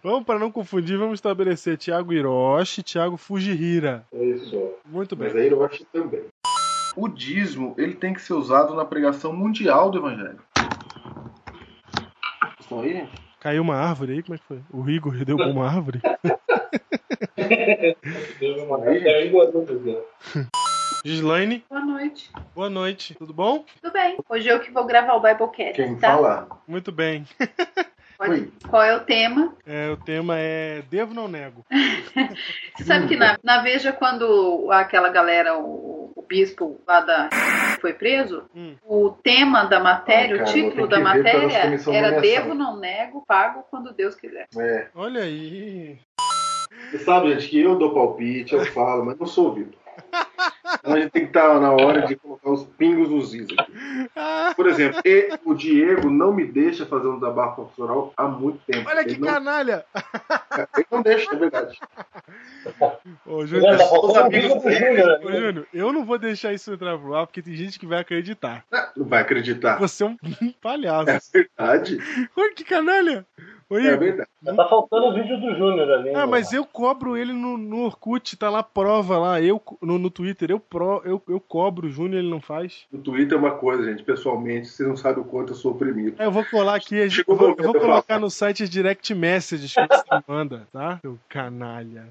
[0.03, 4.05] Vamos, para não confundir, vamos estabelecer Thiago Hiroshi e Thiago Fujihira.
[4.11, 4.73] Isso.
[4.85, 5.27] Muito bem.
[5.27, 6.23] Mas é Hiroshi também.
[6.95, 10.39] O dízimo ele tem que ser usado na pregação mundial do evangelho.
[12.63, 13.11] Estão aí, gente?
[13.41, 14.61] Caiu uma árvore aí, como é que foi?
[14.71, 15.99] O Igor derrubou uma árvore?
[18.39, 19.29] Teve uma é?
[21.03, 22.31] Gislaine, Boa noite.
[22.55, 23.65] boa noite, tudo bom?
[23.81, 24.17] Tudo bem.
[24.29, 26.11] Hoje eu que vou gravar o Biblecast, Quem tá?
[26.15, 26.47] fala?
[26.65, 27.25] Muito bem.
[28.17, 28.49] Pode-.
[28.69, 29.53] Qual é o tema?
[29.67, 31.65] É, o tema é Devo não nego.
[32.77, 37.29] Você sabe que na, na Veja, quando aquela galera, o, o bispo lá da
[37.83, 38.75] foi preso, Hum.
[38.85, 42.21] o tema da matéria, Ah, cara, o título da matéria era.
[42.21, 44.47] Devo, não nego, pago quando Deus quiser.
[44.57, 44.87] É.
[44.95, 45.99] Olha aí.
[46.89, 49.73] Você sabe, gente, que eu dou palpite, eu falo, mas não sou ouvido.
[50.79, 53.73] Então a gente tem que estar na hora de colocar os pingos nos is aqui.
[54.55, 58.89] Por exemplo, e- o Diego não me deixa fazer um desabafo profissional há muito tempo.
[58.89, 59.85] olha que ele, não, canalha.
[60.77, 61.77] ele não deixa, é verdade.
[63.25, 64.41] Ô, Júnior, ô, ali.
[64.41, 68.65] Júnior, eu não vou deixar isso entrar pro ar porque tem gente que vai acreditar.
[68.95, 69.77] Não vai acreditar.
[69.79, 70.17] Você é um
[70.61, 71.09] palhaço.
[71.09, 71.97] É verdade.
[72.35, 73.25] Olha que canalha.
[73.69, 74.29] Ô, É verdade.
[74.43, 76.09] Tá faltando o vídeo do Júnior ali.
[76.09, 76.25] Ah, né?
[76.25, 80.51] mas eu cobro ele no, no Orkut, tá lá prova lá, eu no, no Twitter,
[80.51, 82.83] eu, pro, eu, eu cobro o Júnior, ele não faz.
[82.91, 84.03] O Twitter é uma coisa, gente.
[84.03, 86.15] Pessoalmente, vocês não sabem o quanto eu sou oprimido.
[86.19, 89.13] É, eu vou colar aqui, a gente- eu vou, eu vou colocar no site direct
[89.15, 90.99] messages que você manda, tá?
[91.01, 92.07] Seu canalha.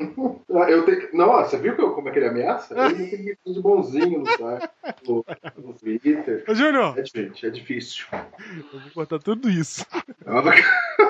[0.00, 1.16] Ah, Eu tenho que...
[1.16, 2.74] Não, você viu como é que ele ameaça?
[2.86, 4.68] Ele tem que de bonzinho no, site,
[5.06, 5.24] no,
[5.58, 6.44] no Twitter.
[6.48, 8.06] Ô, Júnior, É difícil, é difícil.
[8.12, 9.86] eu vou cortar tudo isso.
[10.24, 10.42] Ela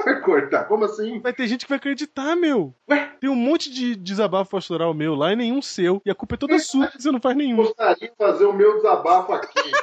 [0.05, 0.65] vai, cortar.
[0.65, 1.20] Como assim?
[1.20, 2.74] Vai ter gente que vai acreditar, meu.
[2.89, 3.11] Ué?
[3.20, 6.01] Tem um monte de desabafo pastoral meu lá e nenhum seu.
[6.05, 7.57] E a culpa é toda sua, que você não faz nenhum.
[7.57, 9.70] Gostaria de fazer o meu desabafo aqui,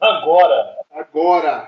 [0.00, 0.76] Agora.
[0.90, 1.66] agora.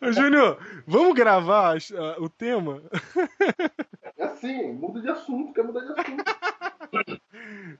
[0.00, 2.82] Ô, Júnior, vamos gravar ah, o tema?
[4.20, 6.24] É assim, muda de assunto, quer mudar de assunto.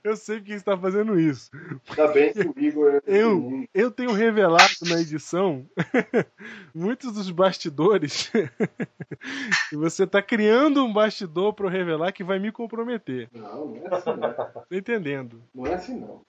[0.03, 1.51] Eu sei porque você tá fazendo isso.
[1.89, 3.01] Ainda bem que o Igor é.
[3.05, 5.65] Eu, eu tenho revelado na edição
[6.73, 8.31] muitos dos bastidores.
[9.71, 13.29] e você tá criando um bastidor pra eu revelar que vai me comprometer.
[13.33, 14.33] Não, não é assim, não.
[14.33, 15.43] Tá entendendo?
[15.53, 16.21] Não é assim, não.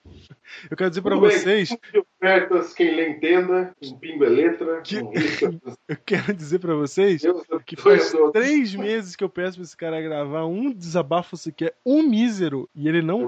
[0.69, 1.19] Eu quero dizer bem.
[1.19, 5.59] vocês, ofertas, quem lê entenda, um pingo é letra, Que- um risco.
[5.87, 9.75] eu quero dizer pra vocês Deus que faz três meses que eu peço pra esse
[9.77, 13.27] cara gravar um desabafo sequer, um mísero, e ele não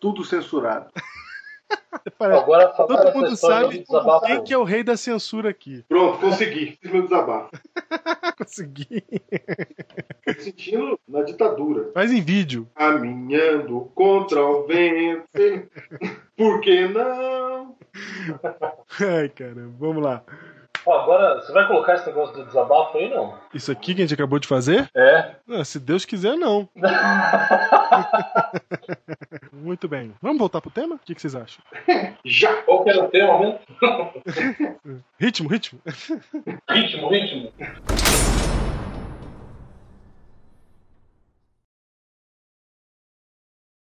[0.00, 0.90] Tudo censurado.
[2.18, 2.42] parece.
[2.42, 3.84] Agora Todo mundo sabe
[4.26, 5.84] quem que é o rei da censura aqui.
[5.88, 6.78] Pronto, consegui.
[6.80, 7.50] Fiz meu desabafo.
[8.38, 9.02] Consegui.
[10.38, 11.90] Sentindo na ditadura.
[11.92, 12.68] Faz em vídeo.
[12.74, 15.28] Caminhando contra o vento.
[16.36, 17.76] Por que não?
[19.00, 20.22] Ai, caramba, vamos lá.
[20.88, 23.34] Ó, Agora, você vai colocar esse negócio do desabafo aí, não?
[23.52, 24.88] Isso aqui que a gente acabou de fazer?
[24.94, 25.32] É.
[25.50, 26.66] Ah, se Deus quiser, não.
[29.52, 30.14] Muito bem.
[30.22, 30.94] Vamos voltar pro tema?
[30.94, 31.62] O que, que vocês acham?
[32.24, 32.62] Já!
[32.62, 33.58] Qual que era o tema mesmo?
[35.20, 35.78] Ritmo, ritmo.
[36.70, 37.52] Ritmo, ritmo.